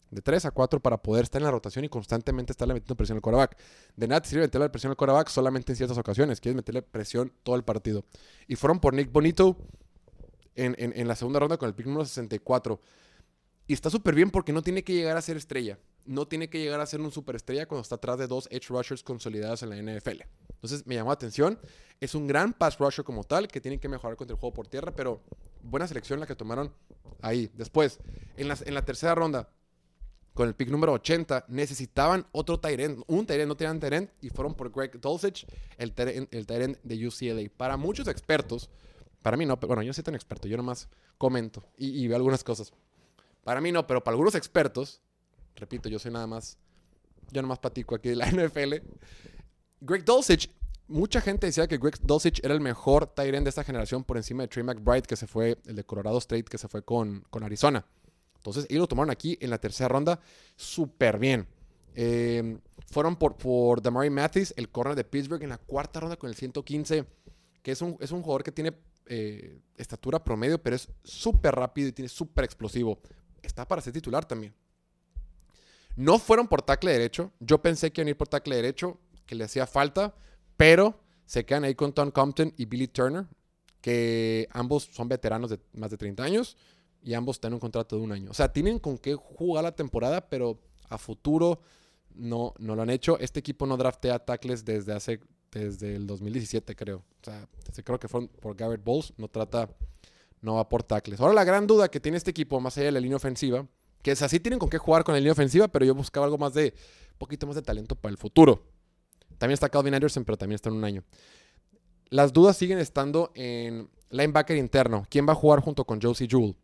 De 0.10 0.22
tres 0.22 0.44
a 0.44 0.52
cuatro 0.52 0.82
para 0.82 1.02
poder 1.02 1.24
estar 1.24 1.40
en 1.40 1.46
la 1.46 1.52
rotación 1.52 1.86
y 1.86 1.90
constantemente 1.90 2.52
estarle 2.52 2.74
metiendo 2.74 2.96
presión 2.96 3.18
al 3.18 3.22
quarterback. 3.22 3.58
De 3.96 4.08
nada 4.08 4.22
te 4.22 4.28
sirve 4.28 4.44
meterle 4.44 4.70
presión 4.70 4.92
al 4.92 4.98
quarterback 4.98 5.30
solamente 5.30 5.72
en 5.72 5.78
ciertas 5.78 5.98
ocasiones. 5.98 6.42
Quieres 6.42 6.58
meterle 6.58 6.82
presión 6.82 7.32
todo 7.44 7.56
el 7.56 7.64
partido. 7.64 8.04
Y 8.48 8.56
fueron 8.56 8.80
por 8.80 8.94
Nick 8.94 9.10
Bonito 9.10 9.56
en, 10.56 10.76
en, 10.78 10.92
en 10.98 11.08
la 11.08 11.16
segunda 11.16 11.40
ronda 11.40 11.58
con 11.58 11.70
el 11.70 11.76
pick 11.76 11.86
número 11.86 12.04
64. 12.04 12.82
Y 13.68 13.74
está 13.74 13.90
súper 13.90 14.14
bien 14.14 14.32
porque 14.32 14.52
no 14.52 14.62
tiene 14.62 14.84
que 14.84 14.94
llegar 14.94 15.16
a 15.16 15.22
ser 15.22 15.38
estrella. 15.38 15.80
No 16.05 16.27
tiene 16.27 16.50
que 16.50 16.60
llegar 16.60 16.79
a 16.79 16.86
ser 16.86 17.01
un 17.01 17.12
superestrella 17.12 17.67
cuando 17.67 17.84
está 17.84 17.96
atrás 17.96 18.17
de 18.17 18.27
dos 18.27 18.48
edge 18.51 18.70
rushers 18.70 19.03
consolidados 19.03 19.63
en 19.63 19.70
la 19.70 19.77
NFL. 19.77 20.22
Entonces 20.50 20.86
me 20.86 20.96
llamó 20.96 21.10
la 21.10 21.15
atención. 21.15 21.60
Es 22.00 22.15
un 22.15 22.27
gran 22.27 22.53
pass 22.53 22.77
rusher 22.77 23.05
como 23.05 23.24
tal 23.24 23.48
que 23.48 23.62
tienen 23.62 23.79
que 23.79 23.88
mejorar 23.88 24.17
contra 24.17 24.34
el 24.34 24.39
juego 24.39 24.53
por 24.53 24.67
tierra, 24.67 24.93
pero 24.96 25.22
buena 25.62 25.88
selección 25.88 26.20
la 26.20 26.25
que 26.25 26.36
tomaron 26.36 26.74
ahí. 27.22 27.50
Después, 27.53 28.00
en 28.38 28.48
la, 28.48 28.58
en 28.65 28.74
la 28.74 28.84
tercera 28.84 29.15
ronda, 29.15 29.50
con 30.34 30.48
el 30.48 30.55
pick 30.55 30.70
número 30.70 30.93
80, 30.93 31.46
necesitaban 31.50 32.25
otro 32.31 32.60
Tyrant. 32.60 33.03
Un 33.08 33.25
Tyrant, 33.25 33.48
no 33.48 33.58
tenían 33.58 33.79
Tyrant, 33.79 34.10
y 34.22 34.29
fueron 34.29 34.55
por 34.55 34.72
Greg 34.72 35.00
Dulcich, 35.00 35.46
el 35.77 35.93
Tyrant, 35.93 36.34
el 36.34 36.46
de 36.84 37.08
UCLA. 37.08 37.50
Para 37.55 37.77
muchos 37.77 38.08
expertos, 38.08 38.70
para 39.22 39.38
mí 39.38 39.46
no, 39.46 39.60
pero 39.60 39.67
bueno, 39.70 39.84
yo 39.84 39.88
no 39.88 39.93
soy 39.93 40.03
tan 40.03 40.15
experto, 40.15 40.48
yo 40.48 40.58
nomás 40.58 40.88
comento 41.17 41.63
y 41.77 42.08
veo 42.08 42.15
algunas 42.15 42.43
cosas. 42.43 42.72
Para 43.43 43.62
mí 43.62 43.72
no, 43.72 43.88
pero 43.88 44.03
para 44.03 44.13
algunos 44.13 44.36
expertos, 44.36 45.01
repito, 45.55 45.89
yo 45.89 46.00
soy 46.00 46.12
nada 46.12 46.27
más, 46.27 46.58
yo 47.31 47.41
nomás 47.41 47.60
platico 47.60 47.96
aquí 47.96 48.10
de 48.10 48.15
la 48.15 48.25
NFL. 48.31 48.75
Greg 49.79 50.05
Dulcich, 50.05 50.50
mucha 50.88 51.22
gente 51.22 51.48
decía 51.48 51.67
que 51.67 51.77
Greg 51.77 52.00
Dulcich 52.01 52.43
era 52.43 52.53
el 52.53 52.62
mejor 52.62 53.08
tight 53.08 53.34
end 53.34 53.46
de 53.46 53.50
esta 53.50 53.63
generación 53.63 54.03
por 54.03 54.17
encima 54.17 54.43
de 54.43 54.48
Trey 54.48 54.63
McBride, 54.63 55.03
que 55.03 55.15
se 55.15 55.27
fue, 55.27 55.57
el 55.66 55.75
de 55.75 55.83
Colorado 55.83 56.18
State, 56.18 56.44
que 56.44 56.57
se 56.57 56.68
fue 56.68 56.83
con, 56.83 57.25
con 57.29 57.44
Arizona. 57.44 57.85
Entonces, 58.35 58.66
ellos 58.70 58.81
lo 58.81 58.87
tomaron 58.87 59.11
aquí 59.11 59.37
en 59.40 59.50
la 59.50 59.59
tercera 59.59 59.87
ronda 59.87 60.20
súper 60.55 61.20
bien. 61.20 61.48
Eh, 61.94 62.57
fueron 62.87 63.16
por, 63.16 63.37
por 63.37 63.81
Damari 63.81 64.09
Mathis, 64.09 64.53
el 64.57 64.70
corner 64.70 64.96
de 64.96 65.03
Pittsburgh, 65.03 65.44
en 65.44 65.50
la 65.50 65.57
cuarta 65.57 66.00
ronda 66.00 66.18
con 66.18 66.29
el 66.29 66.35
115, 66.35 67.05
que 67.61 67.72
es 67.72 67.81
un, 67.81 67.98
es 68.00 68.11
un 68.11 68.22
jugador 68.22 68.44
que 68.44 68.51
tiene 68.51 68.74
eh, 69.05 69.59
estatura 69.77 70.24
promedio, 70.24 70.61
pero 70.61 70.75
es 70.75 70.90
súper 71.03 71.55
rápido 71.55 71.90
y 71.90 71.92
tiene 71.92 72.09
súper 72.09 72.46
explosivo. 72.46 73.00
Está 73.42 73.68
para 73.68 73.81
ser 73.81 73.94
titular 73.94 74.25
también. 74.25 74.53
No 75.96 76.20
fueron 76.20 76.48
por 76.48 76.62
tackle 76.62 76.92
derecho. 76.92 77.32
Yo 77.40 77.62
pensé 77.62 77.92
que 77.92 78.01
iban 78.01 78.08
a 78.08 78.12
ir 78.12 78.18
por 78.18 78.27
tackle 78.27 78.56
derecho, 78.56 79.00
que 79.25 79.36
le 79.36 79.44
hacía 79.44 79.68
falta, 79.68 80.14
pero 80.58 81.00
se 81.25 81.46
quedan 81.46 81.64
ahí 81.64 81.75
con 81.75 81.94
Tom 81.94 82.12
Compton 82.12 82.54
y 82.58 82.66
Billy 82.66 82.88
Turner, 82.88 83.25
que 83.82 84.48
ambos 84.51 84.90
son 84.92 85.08
veteranos 85.08 85.50
de 85.50 85.60
más 85.74 85.92
de 85.92 85.98
30 85.98 86.24
años 86.24 86.58
y 87.04 87.14
ambos 87.14 87.40
tienen 87.40 87.56
un 87.56 87.60
contrato 87.60 87.98
de 87.98 88.04
un 88.04 88.12
año. 88.12 88.32
O 88.32 88.34
sea, 88.34 88.51
tienen 88.51 88.80
con 88.80 88.98
qué 88.98 89.16
jugar 89.16 89.64
la 89.64 89.75
temporada, 89.75 90.30
pero 90.30 90.60
a 90.90 90.98
futuro 90.98 91.62
no, 92.14 92.54
no 92.60 92.75
lo 92.75 92.82
han 92.82 92.90
hecho. 92.90 93.18
Este 93.20 93.40
equipo 93.40 93.66
no 93.66 93.77
draftea 93.77 94.20
tackles 94.20 94.66
desde 94.66 94.94
hace 94.94 95.20
desde 95.51 95.96
el 95.96 96.08
2017, 96.08 96.75
creo. 96.75 96.98
O 96.98 97.24
sea, 97.24 97.48
creo 97.84 98.00
que 98.00 98.08
fue 98.08 98.27
por 98.27 98.56
Garrett 98.56 98.84
Bowles, 98.84 99.14
no 99.18 99.27
trata, 99.27 99.70
no 100.42 100.56
va 100.56 100.70
por 100.70 100.84
tackles. 100.84 101.20
Ahora 101.20 101.34
la 101.34 101.44
gran 101.44 101.68
duda 101.68 101.90
que 101.90 102.00
tiene 102.00 102.18
este 102.18 102.32
equipo, 102.32 102.60
más 102.60 102.77
allá 102.77 102.86
de 102.86 102.92
la 102.94 103.00
línea 103.00 103.18
ofensiva, 103.18 103.68
que 104.01 104.11
es 104.11 104.22
así 104.22 104.40
tienen 104.40 104.59
con 104.59 104.70
qué 104.70 104.77
jugar 104.77 105.03
con 105.03 105.14
la 105.14 105.20
línea 105.20 105.33
ofensiva, 105.33 105.68
pero 105.68 105.85
yo 105.85 105.94
buscaba 105.96 106.25
algo 106.25 106.37
más 106.37 106.53
de, 106.53 106.74
un 107.11 107.18
poquito 107.18 107.48
más 107.48 107.55
de 107.55 107.61
talento 107.61 107.96
para 107.96 108.11
el 108.11 108.18
futuro. 108.18 108.64
También 109.37 109.53
está 109.53 109.70
Calvin 109.70 109.94
Anderson, 109.94 110.24
pero 110.24 110.37
también 110.37 110.55
está 110.55 110.70
en 110.70 110.75
un 110.75 110.83
año. 110.83 111.03
Las 112.09 112.33
dudas 112.33 112.57
siguen 112.57 112.77
estando 112.77 113.31
en 113.35 113.90
linebacker 114.09 114.57
interno. 114.57 115.05
¿Quién 115.09 115.27
va 115.27 115.31
a 115.31 115.35
jugar 115.35 115.61
junto 115.61 115.85
con 115.85 116.01
Josie 116.01 116.27
Jewell? 116.29 116.55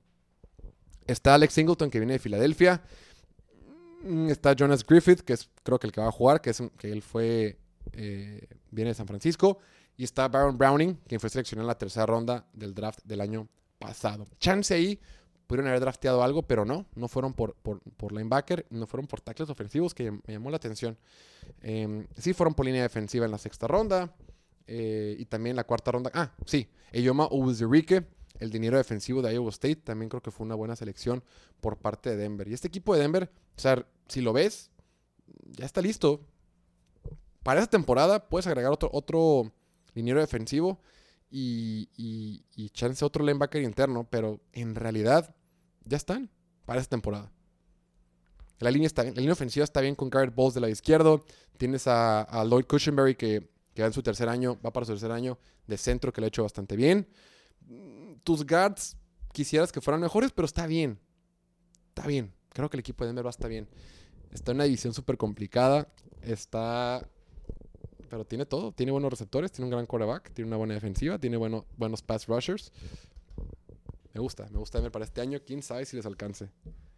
Está 1.06 1.36
Alex 1.36 1.54
Singleton, 1.54 1.89
que 1.89 2.00
viene 2.00 2.13
de 2.13 2.19
Filadelfia. 2.19 2.82
Mm, 4.04 4.30
está 4.30 4.54
Jonas 4.54 4.86
Griffith, 4.86 5.21
que 5.21 5.34
es 5.34 5.50
creo 5.63 5.80
que 5.80 5.88
el 5.88 5.93
que 5.93 6.02
va 6.02 6.08
a 6.08 6.12
jugar, 6.12 6.41
que, 6.41 6.50
es, 6.50 6.62
que 6.78 6.91
él 6.91 7.02
fue, 7.02 7.58
eh, 7.93 8.47
viene 8.71 8.89
de 8.89 8.95
San 8.95 9.08
Francisco. 9.08 9.60
Y 9.95 10.04
está 10.04 10.28
Baron 10.28 10.58
Browning, 10.58 10.95
quien 11.08 11.19
fue 11.19 11.30
seleccionado 11.30 11.65
en 11.65 11.67
la 11.67 11.78
tercera 11.78 12.06
ronda 12.06 12.45
del 12.54 12.76
draft 12.76 13.00
del 13.04 13.21
año 13.21 13.47
pasado. 13.80 14.28
Chance 14.39 14.73
ahí 14.73 15.00
pudieron 15.48 15.70
haber 15.70 15.80
drafteado 15.80 16.22
algo, 16.24 16.44
pero 16.44 16.66
no, 16.66 16.86
no 16.96 17.08
fueron 17.08 17.34
por, 17.34 17.56
por, 17.56 18.12
linebacker, 18.12 18.66
no 18.70 18.86
fueron 18.86 19.08
por 19.08 19.22
tackles 19.22 19.50
ofensivos, 19.50 19.94
que 19.94 20.12
me 20.12 20.22
llamó 20.28 20.50
la 20.52 20.58
atención. 20.58 20.98
Em, 21.62 22.06
sí 22.18 22.34
fueron 22.34 22.54
por 22.54 22.66
línea 22.66 22.84
defensiva 22.84 23.26
en 23.26 23.32
la 23.32 23.38
sexta 23.38 23.66
ronda 23.68 24.14
eh, 24.68 25.16
y 25.18 25.26
también 25.26 25.52
en 25.52 25.58
la 25.58 25.64
cuarta 25.64 25.92
ronda. 25.92 26.12
Ah, 26.14 26.34
sí, 26.46 26.70
Eyoma 26.92 27.30
Uzirike, 27.32 28.06
el 28.40 28.52
dinero 28.52 28.78
defensivo 28.78 29.22
de 29.22 29.34
Iowa 29.34 29.50
State, 29.50 29.78
también 29.78 30.10
creo 30.10 30.22
que 30.22 30.32
fue 30.32 30.46
una 30.46 30.56
buena 30.56 30.76
selección 30.76 31.24
por 31.62 31.78
parte 31.78 32.10
de 32.12 32.18
Denver. 32.18 32.48
Y 32.48 32.54
este 32.54 32.68
equipo 32.68 32.94
de 32.94 33.02
Denver, 33.02 33.32
o 33.56 33.60
sea, 33.60 33.86
si 34.10 34.22
lo 34.22 34.34
ves, 34.34 34.70
ya 35.46 35.66
está 35.66 35.82
listo. 35.82 36.22
Para 37.42 37.62
esa 37.62 37.70
temporada 37.70 38.28
puedes 38.28 38.48
agregar 38.48 38.74
otro, 38.74 38.90
otro 38.92 39.54
liniero 39.94 40.20
defensivo 40.20 40.82
y, 41.32 41.90
y, 41.96 42.44
y 42.56 42.70
chance 42.72 43.06
otro 43.06 43.24
linebacker 43.24 43.64
interno, 43.64 44.06
pero 44.10 44.42
en 44.52 44.76
realidad 44.76 45.34
ya 45.88 45.97
están 45.97 46.30
para 46.65 46.80
esta 46.80 46.91
temporada. 46.91 47.32
La 48.60 48.71
línea, 48.71 48.88
está, 48.88 49.04
la 49.04 49.12
línea 49.12 49.34
ofensiva 49.34 49.63
está 49.63 49.82
bien 49.82 49.95
con 49.95 50.10
Garrett 50.10 50.34
Bowles 50.34 50.56
de 50.56 50.62
la 50.62 50.69
izquierda. 50.69 51.21
Tienes 51.58 51.88
a, 51.88 52.43
Lloyd 52.50 52.65
Cushenberry 52.65 53.15
que, 53.15 53.50
que, 53.73 53.82
va 53.84 53.88
en 53.88 53.93
su 53.93 54.02
tercer 54.02 54.30
año, 54.30 54.60
va 54.65 54.73
para 54.73 54.86
su 54.86 54.93
tercer 54.93 55.12
año 55.12 55.38
de 55.67 55.78
centro, 55.78 56.12
que 56.12 56.21
lo 56.21 56.26
ha 56.26 56.28
hecho 56.30 56.43
bastante 56.43 56.76
bien. 56.76 57.08
Tus 58.23 58.45
guards 58.45 58.97
quisieras 59.32 59.71
que 59.71 59.82
fueran 59.82 60.02
mejores, 60.02 60.32
pero 60.32 60.45
está 60.47 60.65
bien. 60.65 61.00
Está 61.89 62.08
bien. 62.08 62.34
Creo 62.50 62.69
que 62.69 62.78
el 62.78 62.80
equipo 62.80 63.04
de 63.04 63.10
Denver 63.10 63.26
va 63.26 63.30
a 63.30 63.32
estar 63.32 63.50
bien. 63.50 63.69
Está 64.32 64.52
en 64.52 64.58
una 64.58 64.63
división 64.63 64.93
súper 64.93 65.17
complicada. 65.17 65.88
Está. 66.23 67.08
Pero 68.10 68.26
tiene 68.26 68.45
todo. 68.45 68.71
Tiene 68.71 68.91
buenos 68.91 69.12
receptores, 69.12 69.52
tiene 69.52 69.65
un 69.65 69.71
gran 69.71 69.86
quarterback, 69.86 70.32
tiene 70.34 70.47
una 70.47 70.58
buena 70.58 70.73
defensiva, 70.73 71.19
tiene 71.19 71.38
bueno, 71.38 71.65
buenos 71.78 72.02
pass 72.02 72.26
rushers. 72.26 72.71
Me 74.17 74.21
gusta, 74.21 74.47
me 74.49 74.58
gusta 74.58 74.80
Denver 74.80 74.91
para 74.91 75.06
este 75.06 75.21
año. 75.21 75.39
Quién 75.45 75.62
sabe 75.62 75.86
si 75.86 75.95
les 75.95 76.08
alcance. 76.08 76.49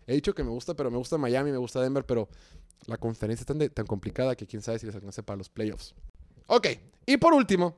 He 0.08 0.14
dicho 0.14 0.34
que 0.34 0.42
me 0.42 0.52
gusta, 0.52 0.74
pero 0.74 0.90
me 0.90 0.96
gusta 0.96 1.18
Miami, 1.18 1.52
me 1.52 1.58
gusta 1.58 1.82
Denver, 1.82 2.06
pero 2.06 2.30
la 2.86 2.96
conferencia 2.96 3.44
es 3.44 3.46
tan, 3.46 3.60
tan 3.72 3.86
complicada 3.86 4.38
que 4.38 4.48
quién 4.48 4.62
sabe 4.62 4.80
si 4.80 4.86
les 4.86 4.96
alcance 4.96 5.22
para 5.22 5.36
los 5.36 5.50
playoffs. 5.50 5.94
Ok, 6.48 6.68
y 7.06 7.18
por 7.18 7.34
último, 7.34 7.76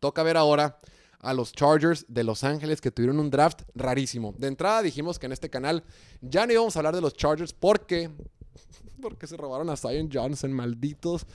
toca 0.00 0.22
ver 0.22 0.38
ahora 0.38 0.78
a 1.20 1.34
los 1.34 1.52
Chargers 1.52 2.06
de 2.08 2.24
Los 2.24 2.42
Ángeles 2.42 2.80
que 2.80 2.90
tuvieron 2.90 3.20
un 3.20 3.28
draft 3.28 3.64
rarísimo. 3.74 4.34
De 4.38 4.46
entrada 4.46 4.80
dijimos 4.80 5.18
que 5.18 5.26
en 5.26 5.32
este 5.32 5.50
canal 5.50 5.84
ya 6.22 6.46
no 6.46 6.54
íbamos 6.54 6.74
a 6.74 6.78
hablar 6.78 6.94
de 6.94 7.02
los 7.02 7.12
Chargers 7.12 7.52
porque 7.52 8.10
porque 9.02 9.26
se 9.26 9.36
robaron 9.36 9.68
a 9.68 9.76
Zion 9.76 10.08
Johnson, 10.10 10.54
malditos. 10.54 11.26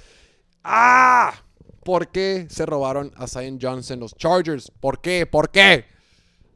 ¡Ah! 0.64 1.44
¿Por 1.84 2.08
qué 2.08 2.48
se 2.50 2.66
robaron 2.66 3.14
a 3.18 3.28
Zion 3.28 3.60
Johnson 3.62 4.00
los 4.00 4.16
Chargers? 4.16 4.72
¿Por 4.72 5.00
qué? 5.00 5.28
¿Por 5.28 5.52
qué? 5.52 5.97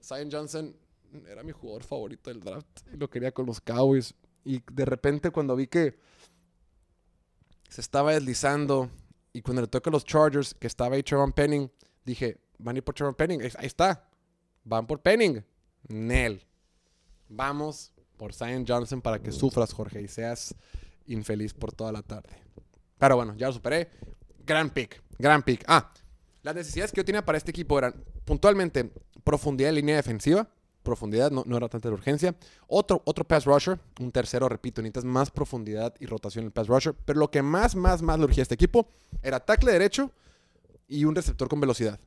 Zion 0.02 0.30
Johnson 0.32 0.76
era 1.28 1.44
mi 1.44 1.52
jugador 1.52 1.84
favorito 1.84 2.30
del 2.30 2.42
draft. 2.42 2.82
Y 2.94 2.98
lo 2.98 3.10
quería 3.10 3.32
con 3.32 3.46
los 3.46 3.60
Cowboys. 3.62 4.14
Y 4.44 4.62
de 4.72 4.86
repente 4.86 5.32
cuando 5.32 5.56
vi 5.56 5.68
que 5.68 5.98
se 7.70 7.82
estaba 7.82 8.14
deslizando 8.14 8.90
y 9.34 9.42
cuando 9.42 9.62
le 9.62 9.68
toca 9.68 9.90
a 9.90 9.94
los 9.94 10.04
Chargers, 10.04 10.54
que 10.54 10.68
estaba 10.68 10.96
ahí 10.96 11.04
Trevor 11.04 11.34
Penning, 11.34 11.72
dije, 12.04 12.38
van 12.58 12.76
a 12.76 12.80
ir 12.80 12.84
por 12.84 12.96
Trevor 12.96 13.16
Penning. 13.16 13.42
Ahí 13.42 13.68
está. 13.68 14.10
Van 14.64 14.86
por 14.86 15.02
Penning. 15.02 15.44
Nel. 15.88 16.46
Vamos 17.30 17.94
por 18.18 18.34
Zion 18.34 18.66
Johnson 18.68 19.02
para 19.02 19.20
que 19.20 19.32
sufras, 19.32 19.74
Jorge, 19.74 20.02
y 20.02 20.08
seas 20.08 20.54
infeliz 21.08 21.54
por 21.54 21.72
toda 21.74 21.92
la 21.92 22.02
tarde. 22.02 22.30
Pero 22.98 23.16
bueno, 23.16 23.36
ya 23.36 23.48
lo 23.48 23.54
superé. 23.54 23.90
Gran 24.46 24.70
pick. 24.70 25.02
Gran 25.18 25.44
pick. 25.44 25.64
Ah, 25.68 25.92
las 26.44 26.56
necesidades 26.56 26.92
que 26.92 26.98
yo 26.98 27.06
tenía 27.06 27.24
para 27.24 27.38
este 27.38 27.52
equipo 27.52 27.78
eran 27.78 27.94
puntualmente 28.26 28.92
profundidad 29.24 29.70
de 29.70 29.74
línea 29.74 29.96
defensiva. 29.96 30.48
Profundidad, 30.84 31.30
no, 31.30 31.44
no 31.46 31.58
era 31.58 31.70
tanta 31.70 31.90
la 31.90 31.94
urgencia. 31.94 32.36
Otro, 32.68 33.02
otro 33.06 33.24
pass 33.24 33.46
rusher. 33.46 33.80
Un 34.00 34.12
tercero, 34.12 34.50
repito, 34.50 34.82
necesitas 34.82 35.06
más 35.06 35.30
profundidad 35.30 35.94
y 36.00 36.08
rotación 36.08 36.44
en 36.44 36.48
el 36.48 36.52
pass 36.52 36.68
rusher. 36.68 36.96
Pero 37.06 37.20
lo 37.20 37.30
que 37.30 37.42
más, 37.42 37.76
más, 37.76 38.02
más 38.02 38.18
le 38.18 38.26
urgía 38.26 38.42
a 38.42 38.44
este 38.44 38.56
equipo 38.56 38.90
era 39.22 39.40
tackle 39.40 39.72
derecho 39.72 40.12
y 40.88 41.06
un 41.06 41.16
receptor 41.16 41.48
con 41.48 41.60
velocidad. 41.60 42.00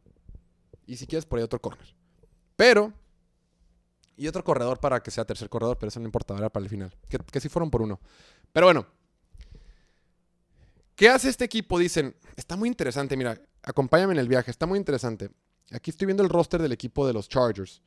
Y 0.86 0.96
si 0.96 1.06
quieres, 1.06 1.24
por 1.24 1.38
ahí 1.38 1.44
otro 1.44 1.60
corner. 1.60 1.94
Pero. 2.56 2.92
Y 4.16 4.28
otro 4.28 4.44
corredor 4.44 4.78
para 4.78 5.02
que 5.02 5.10
sea 5.10 5.24
tercer 5.24 5.48
corredor, 5.48 5.76
pero 5.78 5.88
eso 5.88 5.98
no 5.98 6.06
importa, 6.06 6.36
era 6.36 6.48
para 6.48 6.62
el 6.62 6.70
final. 6.70 6.94
Que, 7.08 7.18
que 7.18 7.40
sí 7.40 7.48
fueron 7.48 7.70
por 7.70 7.82
uno. 7.82 8.00
Pero 8.52 8.66
bueno. 8.66 8.86
¿Qué 10.94 11.08
hace 11.08 11.28
este 11.28 11.44
equipo? 11.44 11.78
Dicen, 11.78 12.14
está 12.36 12.56
muy 12.56 12.68
interesante, 12.68 13.16
mira, 13.16 13.40
acompáñame 13.62 14.12
en 14.12 14.20
el 14.20 14.28
viaje, 14.28 14.50
está 14.50 14.66
muy 14.66 14.78
interesante. 14.78 15.30
Aquí 15.72 15.90
estoy 15.90 16.06
viendo 16.06 16.22
el 16.22 16.28
roster 16.28 16.60
del 16.60 16.72
equipo 16.72 17.06
de 17.06 17.12
los 17.12 17.28
Chargers. 17.28 17.82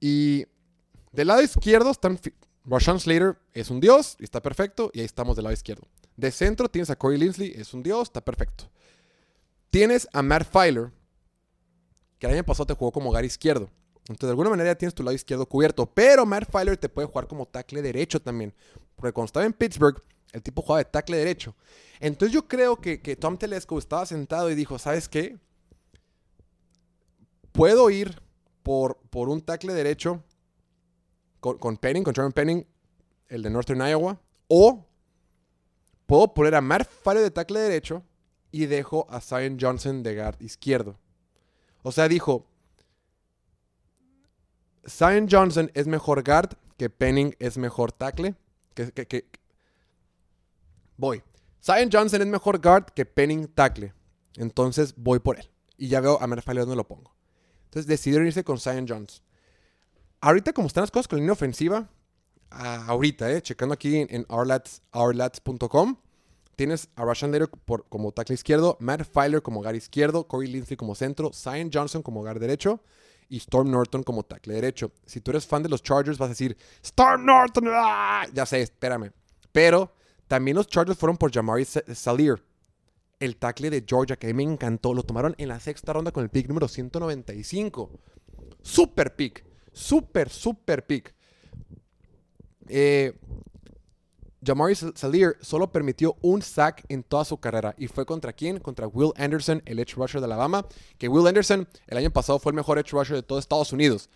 Y 0.00 0.46
del 1.12 1.28
lado 1.28 1.42
izquierdo 1.42 1.90
están... 1.90 2.18
Rashawn 2.66 2.98
Slater 2.98 3.36
es 3.52 3.68
un 3.68 3.78
dios 3.78 4.16
está 4.18 4.40
perfecto. 4.40 4.90
Y 4.94 5.00
ahí 5.00 5.06
estamos 5.06 5.36
del 5.36 5.44
lado 5.44 5.54
izquierdo. 5.54 5.86
De 6.16 6.30
centro 6.30 6.68
tienes 6.68 6.90
a 6.90 6.96
Corey 6.96 7.18
Linsley, 7.18 7.52
es 7.56 7.74
un 7.74 7.82
dios, 7.82 8.04
está 8.04 8.24
perfecto. 8.24 8.70
Tienes 9.70 10.08
a 10.12 10.22
Matt 10.22 10.46
Filer, 10.50 10.92
que 12.18 12.26
el 12.26 12.34
año 12.34 12.44
pasado 12.44 12.66
te 12.66 12.74
jugó 12.74 12.92
como 12.92 13.10
hogar 13.10 13.24
izquierdo. 13.24 13.68
Entonces, 14.06 14.26
de 14.26 14.30
alguna 14.30 14.50
manera 14.50 14.74
tienes 14.76 14.94
tu 14.94 15.02
lado 15.02 15.14
izquierdo 15.14 15.46
cubierto. 15.46 15.86
Pero 15.86 16.24
Matt 16.24 16.50
Filer 16.50 16.76
te 16.76 16.88
puede 16.88 17.08
jugar 17.08 17.26
como 17.26 17.46
tackle 17.46 17.82
derecho 17.82 18.20
también. 18.20 18.54
Porque 18.96 19.12
cuando 19.12 19.26
estaba 19.26 19.46
en 19.46 19.52
Pittsburgh, 19.52 20.00
el 20.32 20.42
tipo 20.42 20.62
jugaba 20.62 20.78
de 20.78 20.84
tackle 20.86 21.16
derecho. 21.16 21.54
Entonces 22.00 22.32
yo 22.32 22.46
creo 22.46 22.80
que, 22.80 23.00
que 23.00 23.16
Tom 23.16 23.36
Telesco 23.36 23.78
estaba 23.78 24.04
sentado 24.06 24.50
y 24.50 24.54
dijo, 24.54 24.78
¿sabes 24.78 25.08
qué? 25.08 25.38
Puedo 27.54 27.88
ir 27.88 28.20
por, 28.64 28.96
por 29.10 29.28
un 29.28 29.40
tackle 29.40 29.74
derecho 29.74 30.24
con, 31.38 31.56
con 31.58 31.76
Penning, 31.76 32.02
con 32.02 32.12
Trevor 32.12 32.34
Penning, 32.34 32.66
el 33.28 33.42
de 33.42 33.50
Northern 33.50 33.80
Iowa. 33.80 34.20
O 34.48 34.84
puedo 36.06 36.34
poner 36.34 36.56
a 36.56 36.62
Filer 36.62 37.22
de 37.22 37.30
tackle 37.30 37.60
derecho 37.60 38.02
y 38.50 38.66
dejo 38.66 39.06
a 39.08 39.20
Zion 39.20 39.56
Johnson 39.60 40.02
de 40.02 40.16
guard 40.16 40.42
izquierdo. 40.42 40.98
O 41.84 41.92
sea, 41.92 42.08
dijo, 42.08 42.44
Zion 44.84 45.28
Johnson 45.30 45.70
es 45.74 45.86
mejor 45.86 46.24
guard 46.24 46.56
que 46.76 46.90
Penning 46.90 47.36
es 47.38 47.56
mejor 47.56 47.92
tackle. 47.92 48.34
Que, 48.74 49.24
voy. 50.96 51.22
Zion 51.62 51.88
Johnson 51.92 52.20
es 52.20 52.26
mejor 52.26 52.60
guard 52.60 52.86
que 52.86 53.06
Penning 53.06 53.46
tackle. 53.46 53.94
Entonces 54.38 54.92
voy 54.96 55.20
por 55.20 55.38
él. 55.38 55.48
Y 55.76 55.86
ya 55.86 56.00
veo 56.00 56.20
a 56.20 56.26
Matt 56.26 56.42
Filer 56.44 56.64
donde 56.64 56.74
lo 56.74 56.88
pongo. 56.88 57.13
Entonces 57.74 57.88
decidieron 57.88 58.28
irse 58.28 58.44
con 58.44 58.60
Zion 58.60 58.86
Johnson. 58.88 59.20
Ahorita, 60.20 60.52
como 60.52 60.68
están 60.68 60.82
las 60.82 60.92
cosas 60.92 61.08
con 61.08 61.16
la 61.16 61.22
línea 61.22 61.32
ofensiva, 61.32 61.88
ah, 62.52 62.84
ahorita, 62.86 63.32
eh, 63.32 63.42
checando 63.42 63.74
aquí 63.74 63.96
en, 63.96 64.06
en 64.14 64.24
ourlats, 64.28 64.80
ourlats.com, 64.92 65.96
tienes 66.54 66.88
a 66.94 67.04
Rashan 67.04 67.32
Later 67.32 67.48
por, 67.48 67.84
como 67.88 68.12
tackle 68.12 68.34
izquierdo, 68.34 68.76
Matt 68.78 69.02
Filer 69.02 69.42
como 69.42 69.60
guard 69.60 69.74
izquierdo, 69.74 70.28
Corey 70.28 70.48
Lindsey 70.48 70.76
como 70.76 70.94
centro, 70.94 71.32
Zion 71.32 71.68
Johnson 71.72 72.00
como 72.04 72.20
guard 72.22 72.38
derecho 72.38 72.80
y 73.28 73.38
Storm 73.38 73.72
Norton 73.72 74.04
como 74.04 74.22
tackle 74.22 74.54
derecho. 74.54 74.92
Si 75.04 75.20
tú 75.20 75.32
eres 75.32 75.44
fan 75.44 75.64
de 75.64 75.68
los 75.68 75.82
Chargers, 75.82 76.16
vas 76.16 76.26
a 76.26 76.28
decir, 76.28 76.56
Storm 76.80 77.26
Norton, 77.26 77.64
¡ah! 77.72 78.24
ya 78.32 78.46
sé, 78.46 78.62
espérame. 78.62 79.10
Pero 79.50 79.92
también 80.28 80.56
los 80.56 80.68
Chargers 80.68 80.96
fueron 80.96 81.16
por 81.16 81.32
Jamari 81.32 81.64
Salir, 81.64 82.40
el 83.20 83.36
tackle 83.36 83.70
de 83.70 83.84
Georgia, 83.86 84.16
que 84.16 84.28
a 84.28 84.34
mí 84.34 84.46
me 84.46 84.52
encantó. 84.52 84.94
Lo 84.94 85.02
tomaron 85.02 85.34
en 85.38 85.48
la 85.48 85.60
sexta 85.60 85.92
ronda 85.92 86.12
con 86.12 86.22
el 86.22 86.30
pick 86.30 86.48
número 86.48 86.68
195. 86.68 87.90
Super 88.62 89.14
pick. 89.16 89.44
Super, 89.72 90.28
super 90.28 90.86
pick. 90.86 91.14
Eh, 92.68 93.12
Jamari 94.44 94.74
Salir 94.74 95.36
solo 95.40 95.72
permitió 95.72 96.16
un 96.20 96.42
sack 96.42 96.84
en 96.88 97.02
toda 97.02 97.24
su 97.24 97.38
carrera. 97.38 97.74
¿Y 97.78 97.88
fue 97.88 98.04
contra 98.04 98.32
quién? 98.32 98.60
Contra 98.60 98.86
Will 98.86 99.12
Anderson, 99.16 99.62
el 99.64 99.78
edge 99.78 99.94
rusher 99.94 100.20
de 100.20 100.26
Alabama. 100.26 100.66
Que 100.98 101.08
Will 101.08 101.26
Anderson 101.26 101.66
el 101.86 101.98
año 101.98 102.10
pasado 102.10 102.38
fue 102.38 102.50
el 102.50 102.56
mejor 102.56 102.78
edge 102.78 102.90
rusher 102.92 103.16
de 103.16 103.22
todo 103.22 103.38
Estados 103.38 103.72
Unidos. 103.72 104.10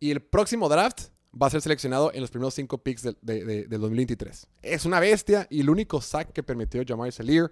Y 0.00 0.10
el 0.10 0.20
próximo 0.20 0.68
draft 0.68 1.08
va 1.40 1.46
a 1.46 1.50
ser 1.50 1.60
seleccionado 1.60 2.12
en 2.12 2.20
los 2.20 2.30
primeros 2.30 2.54
cinco 2.54 2.78
picks 2.78 3.02
del 3.02 3.18
de, 3.22 3.44
de, 3.44 3.64
de 3.64 3.78
2023. 3.78 4.46
Es 4.62 4.84
una 4.84 5.00
bestia 5.00 5.46
y 5.50 5.60
el 5.60 5.70
único 5.70 6.00
sack 6.00 6.32
que 6.32 6.42
permitió 6.42 6.82
Jamari 6.86 7.12
Salir 7.12 7.50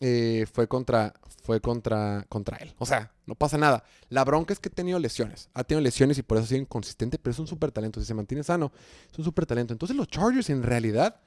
eh, 0.00 0.44
fue, 0.52 0.68
contra, 0.68 1.14
fue 1.42 1.60
contra, 1.60 2.26
contra 2.28 2.58
él. 2.58 2.74
O 2.78 2.86
sea, 2.86 3.12
no 3.26 3.34
pasa 3.34 3.56
nada. 3.56 3.84
La 4.08 4.24
bronca 4.24 4.52
es 4.52 4.58
que 4.58 4.68
ha 4.68 4.72
tenido 4.72 4.98
lesiones. 4.98 5.48
Ha 5.54 5.64
tenido 5.64 5.82
lesiones 5.82 6.18
y 6.18 6.22
por 6.22 6.36
eso 6.36 6.46
sigue 6.46 6.60
inconsistente, 6.60 7.18
pero 7.18 7.32
es 7.32 7.38
un 7.38 7.46
súper 7.46 7.70
talento. 7.70 8.00
Si 8.00 8.06
se 8.06 8.14
mantiene 8.14 8.42
sano, 8.42 8.72
es 9.10 9.18
un 9.18 9.24
súper 9.24 9.46
talento. 9.46 9.72
Entonces 9.72 9.96
los 9.96 10.08
Chargers 10.08 10.50
en 10.50 10.62
realidad, 10.62 11.20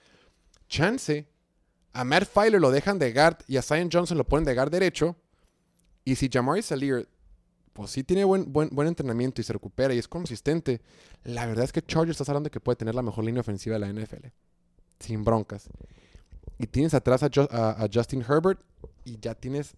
chance, 0.68 1.28
a 1.94 2.04
Matt 2.04 2.28
Filer 2.32 2.62
lo 2.62 2.70
dejan 2.70 3.00
de 3.00 3.14
guard 3.14 3.38
y 3.48 3.58
a 3.58 3.62
Zion 3.62 3.90
Johnson 3.92 4.18
lo 4.18 4.28
ponen 4.28 4.46
de 4.46 4.54
guard 4.54 4.70
derecho. 4.70 5.16
Y 6.04 6.16
si 6.16 6.30
Jamari 6.30 6.62
Salir 6.62 7.10
pues 7.78 7.92
sí 7.92 8.04
tiene 8.04 8.24
buen, 8.24 8.52
buen, 8.52 8.70
buen 8.72 8.88
entrenamiento 8.88 9.40
y 9.40 9.44
se 9.44 9.54
recupera 9.54 9.94
y 9.94 10.00
es 10.00 10.08
consistente, 10.08 10.82
la 11.24 11.46
verdad 11.46 11.64
es 11.64 11.72
que 11.72 11.84
Chargers 11.84 12.16
estás 12.16 12.28
hablando 12.28 12.48
de 12.48 12.52
que 12.52 12.60
puede 12.60 12.76
tener 12.76 12.96
la 12.96 13.04
mejor 13.04 13.24
línea 13.24 13.42
ofensiva 13.42 13.78
de 13.78 13.80
la 13.82 13.94
NFL. 13.94 14.26
Sin 15.00 15.24
broncas. 15.24 15.70
Y 16.58 16.66
tienes 16.66 16.96
atrás 16.96 17.22
a, 17.22 17.88
Justin 17.94 18.26
Herbert 18.28 18.60
y 19.06 19.20
ya 19.20 19.36
tienes 19.36 19.76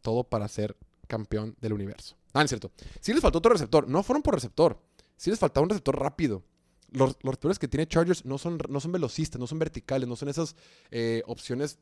todo 0.00 0.24
para 0.24 0.48
ser 0.48 0.78
campeón 1.08 1.56
del 1.60 1.74
universo. 1.74 2.16
Ah, 2.32 2.38
no 2.38 2.44
es 2.44 2.48
cierto. 2.48 2.72
Sí 3.02 3.12
les 3.12 3.20
faltó 3.20 3.36
otro 3.36 3.52
receptor. 3.52 3.86
No 3.86 4.02
fueron 4.02 4.22
por 4.22 4.32
receptor. 4.32 4.80
Sí 5.18 5.28
les 5.28 5.38
faltaba 5.38 5.64
un 5.64 5.68
receptor 5.68 6.00
rápido. 6.00 6.42
Los, 6.90 7.18
los 7.20 7.32
receptores 7.32 7.58
que 7.58 7.68
tiene 7.68 7.86
Chargers 7.86 8.24
no 8.24 8.38
son, 8.38 8.58
no 8.70 8.80
son 8.80 8.92
velocistas, 8.92 9.38
no 9.38 9.46
son 9.46 9.58
verticales, 9.58 10.08
no 10.08 10.16
son 10.16 10.30
esas 10.30 10.56
eh, 10.90 11.22
opciones 11.26 11.78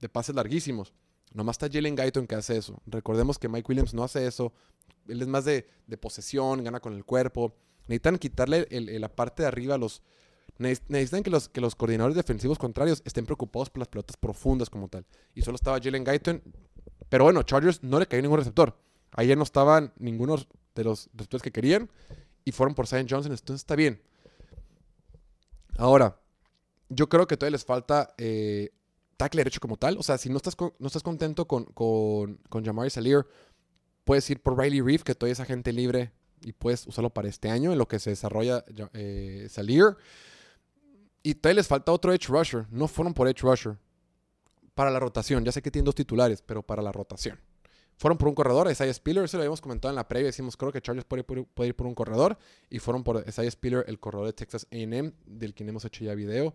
de 0.00 0.08
pases 0.08 0.34
larguísimos. 0.34 0.94
Nomás 1.34 1.54
está 1.54 1.68
Jalen 1.70 1.94
Guyton 1.94 2.26
que 2.26 2.34
hace 2.34 2.56
eso. 2.56 2.80
Recordemos 2.86 3.38
que 3.38 3.48
Mike 3.48 3.66
Williams 3.68 3.94
no 3.94 4.02
hace 4.02 4.26
eso. 4.26 4.52
Él 5.06 5.22
es 5.22 5.28
más 5.28 5.44
de, 5.44 5.66
posesión, 6.00 6.64
gana 6.64 6.80
con 6.80 6.94
el 6.94 7.04
cuerpo. 7.04 7.54
Necesitan 7.86 8.18
quitarle 8.18 8.66
la 8.70 9.08
parte 9.08 9.42
de 9.42 9.48
arriba 9.48 9.74
a 9.74 9.78
los... 9.78 10.02
Necesitan 10.58 11.22
que 11.22 11.30
los, 11.30 11.48
que 11.48 11.60
los 11.60 11.74
coordinadores 11.76 12.16
defensivos 12.16 12.58
contrarios 12.58 13.02
estén 13.04 13.24
preocupados 13.24 13.70
por 13.70 13.80
las 13.80 13.88
pelotas 13.88 14.16
profundas 14.16 14.68
como 14.68 14.88
tal. 14.88 15.06
Y 15.34 15.42
solo 15.42 15.56
estaba 15.56 15.78
Jalen 15.80 16.04
Guyton. 16.04 16.42
Pero 17.08 17.24
bueno, 17.24 17.42
Chargers 17.42 17.82
no 17.82 17.98
le 17.98 18.06
cayó 18.06 18.22
ningún 18.22 18.38
receptor. 18.38 18.76
Ayer 19.12 19.36
no 19.36 19.44
estaban 19.44 19.92
ninguno 19.98 20.36
de 20.74 20.84
los 20.84 21.08
receptores 21.14 21.42
que 21.42 21.52
querían. 21.52 21.88
Y 22.44 22.52
fueron 22.52 22.74
por 22.74 22.86
Zion 22.86 23.06
Johnson. 23.08 23.32
Entonces 23.32 23.60
está 23.60 23.76
bien. 23.76 24.02
Ahora, 25.76 26.18
yo 26.88 27.08
creo 27.08 27.26
que 27.26 27.36
todavía 27.36 27.52
les 27.52 27.64
falta 27.64 28.14
eh, 28.18 28.70
tackle 29.18 29.40
derecho 29.40 29.60
como 29.60 29.76
tal. 29.76 29.98
O 29.98 30.02
sea, 30.02 30.16
si 30.16 30.30
no 30.30 30.38
estás, 30.38 30.56
no 30.78 30.86
estás 30.86 31.02
contento 31.02 31.46
con, 31.46 31.64
con, 31.64 32.38
con 32.48 32.64
Jamari 32.64 32.88
Salir, 32.88 33.26
puedes 34.04 34.28
ir 34.30 34.40
por 34.40 34.58
Riley 34.58 34.80
Reef, 34.80 35.02
que 35.02 35.14
todavía 35.14 35.34
es 35.34 35.40
agente 35.40 35.70
libre 35.74 36.12
y 36.40 36.52
puedes 36.52 36.86
usarlo 36.86 37.10
para 37.10 37.28
este 37.28 37.50
año 37.50 37.72
en 37.72 37.78
lo 37.78 37.86
que 37.86 37.98
se 37.98 38.10
desarrolla 38.10 38.64
eh. 38.94 39.48
Y 41.22 41.34
todavía 41.34 41.56
les 41.56 41.66
falta 41.66 41.92
otro 41.92 42.12
edge 42.14 42.28
rusher. 42.28 42.66
No 42.70 42.88
fueron 42.88 43.12
por 43.12 43.28
edge 43.28 43.42
rusher. 43.42 43.76
Para 44.74 44.90
la 44.90 45.00
rotación. 45.00 45.44
Ya 45.44 45.52
sé 45.52 45.60
que 45.60 45.70
tienen 45.70 45.84
dos 45.84 45.96
titulares, 45.96 46.40
pero 46.40 46.62
para 46.62 46.80
la 46.80 46.92
rotación. 46.92 47.38
Fueron 47.98 48.16
por 48.16 48.28
un 48.28 48.36
corredor, 48.36 48.70
Isaiah 48.70 48.94
Spiller, 48.94 49.24
eso 49.24 49.38
lo 49.38 49.42
habíamos 49.42 49.60
comentado 49.60 49.90
en 49.90 49.96
la 49.96 50.06
previa, 50.06 50.26
decimos 50.26 50.56
creo 50.56 50.70
que 50.70 50.80
Chargers 50.80 51.04
puede, 51.04 51.24
puede 51.24 51.68
ir 51.70 51.74
por 51.74 51.88
un 51.88 51.96
corredor, 51.96 52.38
y 52.70 52.78
fueron 52.78 53.02
por 53.02 53.24
Isaiah 53.26 53.50
Spiller, 53.50 53.84
el 53.88 53.98
corredor 53.98 54.26
de 54.26 54.32
Texas 54.34 54.68
AM, 54.70 55.12
del 55.26 55.52
que 55.52 55.64
hemos 55.64 55.84
hecho 55.84 56.04
ya 56.04 56.14
video. 56.14 56.54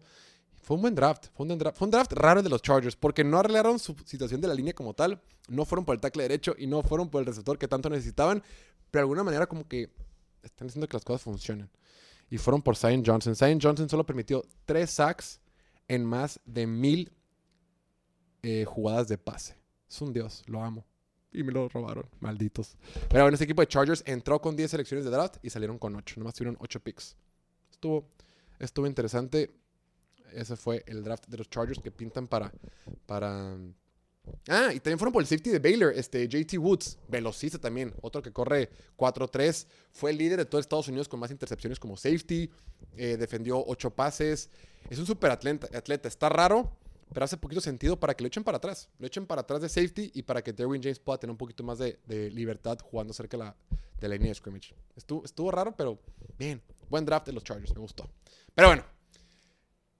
Fue 0.63 0.75
un 0.75 0.81
buen 0.81 0.95
draft. 0.95 1.27
Fue 1.33 1.45
un 1.45 1.91
draft 1.91 2.13
raro 2.13 2.41
de 2.41 2.49
los 2.49 2.61
Chargers 2.61 2.95
porque 2.95 3.23
no 3.23 3.37
arreglaron 3.37 3.79
su 3.79 3.95
situación 4.05 4.41
de 4.41 4.47
la 4.47 4.53
línea 4.53 4.73
como 4.73 4.93
tal. 4.93 5.21
No 5.49 5.65
fueron 5.65 5.85
por 5.85 5.93
el 5.93 6.01
tackle 6.01 6.23
derecho 6.23 6.55
y 6.57 6.67
no 6.67 6.81
fueron 6.81 7.09
por 7.09 7.19
el 7.19 7.25
receptor 7.25 7.57
que 7.57 7.67
tanto 7.67 7.89
necesitaban. 7.89 8.41
Pero 8.89 9.01
de 9.01 9.03
alguna 9.03 9.23
manera 9.23 9.45
como 9.45 9.67
que 9.67 9.91
están 10.41 10.69
haciendo 10.69 10.87
que 10.87 10.95
las 10.95 11.03
cosas 11.03 11.21
funcionen. 11.21 11.69
Y 12.29 12.37
fueron 12.37 12.61
por 12.61 12.77
Zion 12.77 13.03
Johnson. 13.05 13.35
Zion 13.35 13.59
Johnson 13.61 13.89
solo 13.89 14.05
permitió 14.05 14.43
tres 14.65 14.91
sacks 14.91 15.41
en 15.87 16.05
más 16.05 16.39
de 16.45 16.65
mil 16.65 17.11
eh, 18.41 18.65
jugadas 18.65 19.09
de 19.09 19.17
pase. 19.17 19.57
Es 19.89 20.01
un 20.01 20.13
dios, 20.13 20.43
lo 20.47 20.63
amo. 20.63 20.85
Y 21.31 21.43
me 21.43 21.51
lo 21.51 21.67
robaron, 21.67 22.07
malditos. 22.19 22.77
Pero 23.09 23.23
bueno, 23.23 23.33
este 23.35 23.45
equipo 23.45 23.61
de 23.61 23.67
Chargers 23.67 24.03
entró 24.05 24.39
con 24.39 24.55
10 24.55 24.69
selecciones 24.69 25.03
de 25.03 25.11
draft 25.11 25.37
y 25.41 25.49
salieron 25.49 25.79
con 25.79 25.95
8. 25.95 26.15
Nomás 26.17 26.35
tuvieron 26.35 26.57
8 26.59 26.79
picks. 26.79 27.15
Estuvo 27.71 28.07
Estuvo 28.63 28.87
interesante. 28.87 29.51
Ese 30.35 30.55
fue 30.55 30.83
el 30.87 31.03
draft 31.03 31.27
de 31.27 31.37
los 31.37 31.49
Chargers 31.49 31.79
que 31.79 31.91
pintan 31.91 32.27
para. 32.27 32.51
para 33.05 33.57
Ah, 34.47 34.71
y 34.73 34.79
también 34.79 34.97
fueron 34.97 35.11
por 35.11 35.21
el 35.21 35.27
safety 35.27 35.49
de 35.49 35.59
Baylor, 35.59 35.93
este 35.95 36.27
JT 36.27 36.57
Woods, 36.57 36.97
velocista 37.09 37.59
también, 37.59 37.93
otro 38.01 38.21
que 38.21 38.31
corre 38.31 38.69
4-3, 38.97 39.67
fue 39.91 40.11
el 40.11 40.17
líder 40.17 40.37
de 40.39 40.45
todo 40.45 40.61
Estados 40.61 40.87
Unidos 40.87 41.09
con 41.09 41.19
más 41.19 41.31
intercepciones 41.31 41.79
como 41.79 41.97
safety, 41.97 42.49
eh, 42.95 43.17
defendió 43.17 43.63
8 43.65 43.89
pases, 43.91 44.49
es 44.89 44.97
un 44.97 45.05
super 45.05 45.31
atleta, 45.31 46.07
está 46.07 46.29
raro, 46.29 46.71
pero 47.13 47.25
hace 47.25 47.37
poquito 47.37 47.61
sentido 47.61 47.99
para 47.99 48.13
que 48.15 48.23
lo 48.23 48.27
echen 48.27 48.43
para 48.43 48.57
atrás, 48.57 48.89
lo 48.97 49.07
echen 49.07 49.25
para 49.25 49.41
atrás 49.41 49.61
de 49.61 49.69
safety 49.69 50.11
y 50.13 50.23
para 50.23 50.41
que 50.41 50.53
Derwin 50.53 50.81
James 50.81 50.99
pueda 50.99 51.19
tener 51.19 51.31
un 51.31 51.37
poquito 51.37 51.63
más 51.63 51.77
de, 51.77 51.99
de 52.05 52.31
libertad 52.31 52.77
jugando 52.81 53.13
cerca 53.13 53.37
de 53.37 53.43
la, 53.43 53.55
de 53.99 54.07
la 54.07 54.15
línea 54.15 54.29
de 54.29 54.35
scrimmage. 54.35 54.73
Estuvo, 54.95 55.23
estuvo 55.25 55.51
raro, 55.51 55.75
pero 55.75 55.99
bien, 56.37 56.61
buen 56.89 57.05
draft 57.05 57.27
de 57.27 57.33
los 57.33 57.43
Chargers, 57.43 57.73
me 57.73 57.81
gustó. 57.81 58.09
Pero 58.55 58.69
bueno, 58.69 58.85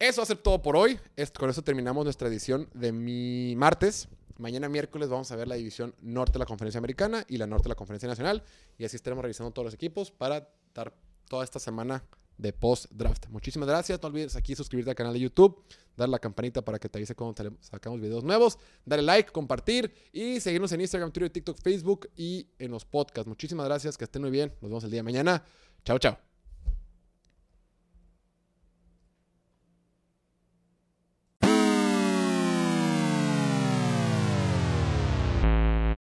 eso 0.07 0.21
va 0.21 0.23
a 0.23 0.27
ser 0.27 0.37
todo 0.37 0.61
por 0.61 0.75
hoy. 0.75 0.99
con 1.37 1.49
eso 1.49 1.61
terminamos 1.61 2.03
nuestra 2.03 2.27
edición 2.27 2.69
de 2.73 2.91
mi 2.91 3.55
martes. 3.55 4.09
Mañana 4.37 4.67
miércoles 4.67 5.09
vamos 5.09 5.31
a 5.31 5.35
ver 5.35 5.47
la 5.47 5.55
división 5.55 5.95
norte 6.01 6.33
de 6.33 6.39
la 6.39 6.45
conferencia 6.45 6.79
americana 6.79 7.23
y 7.29 7.37
la 7.37 7.47
norte 7.47 7.63
de 7.63 7.69
la 7.69 7.75
conferencia 7.75 8.09
nacional. 8.09 8.43
Y 8.77 8.85
así 8.85 8.95
estaremos 8.95 9.21
revisando 9.21 9.51
todos 9.51 9.65
los 9.65 9.73
equipos 9.73 10.11
para 10.11 10.49
dar 10.73 10.93
toda 11.29 11.43
esta 11.43 11.59
semana 11.59 12.03
de 12.37 12.51
post-draft. 12.51 13.27
Muchísimas 13.29 13.69
gracias. 13.69 14.01
No 14.01 14.09
olvides 14.09 14.35
aquí 14.35 14.55
suscribirte 14.55 14.91
al 14.91 14.95
canal 14.95 15.13
de 15.13 15.19
YouTube, 15.19 15.63
dar 15.95 16.09
la 16.09 16.19
campanita 16.19 16.63
para 16.63 16.79
que 16.79 16.89
te 16.89 16.97
avise 16.97 17.15
cuando 17.15 17.55
sacamos 17.61 18.01
videos 18.01 18.23
nuevos, 18.23 18.57
darle 18.85 19.05
like, 19.05 19.31
compartir 19.31 19.93
y 20.11 20.39
seguirnos 20.39 20.71
en 20.71 20.81
Instagram, 20.81 21.11
Twitter, 21.11 21.29
TikTok, 21.29 21.57
Facebook 21.61 22.09
y 22.17 22.47
en 22.59 22.71
los 22.71 22.83
podcasts. 22.83 23.27
Muchísimas 23.27 23.65
gracias. 23.67 23.97
Que 23.97 24.03
estén 24.05 24.21
muy 24.21 24.31
bien. 24.31 24.51
Nos 24.61 24.69
vemos 24.69 24.83
el 24.83 24.91
día 24.91 24.99
de 24.99 25.03
mañana. 25.03 25.45
Chao, 25.85 25.99
chao. 25.99 26.32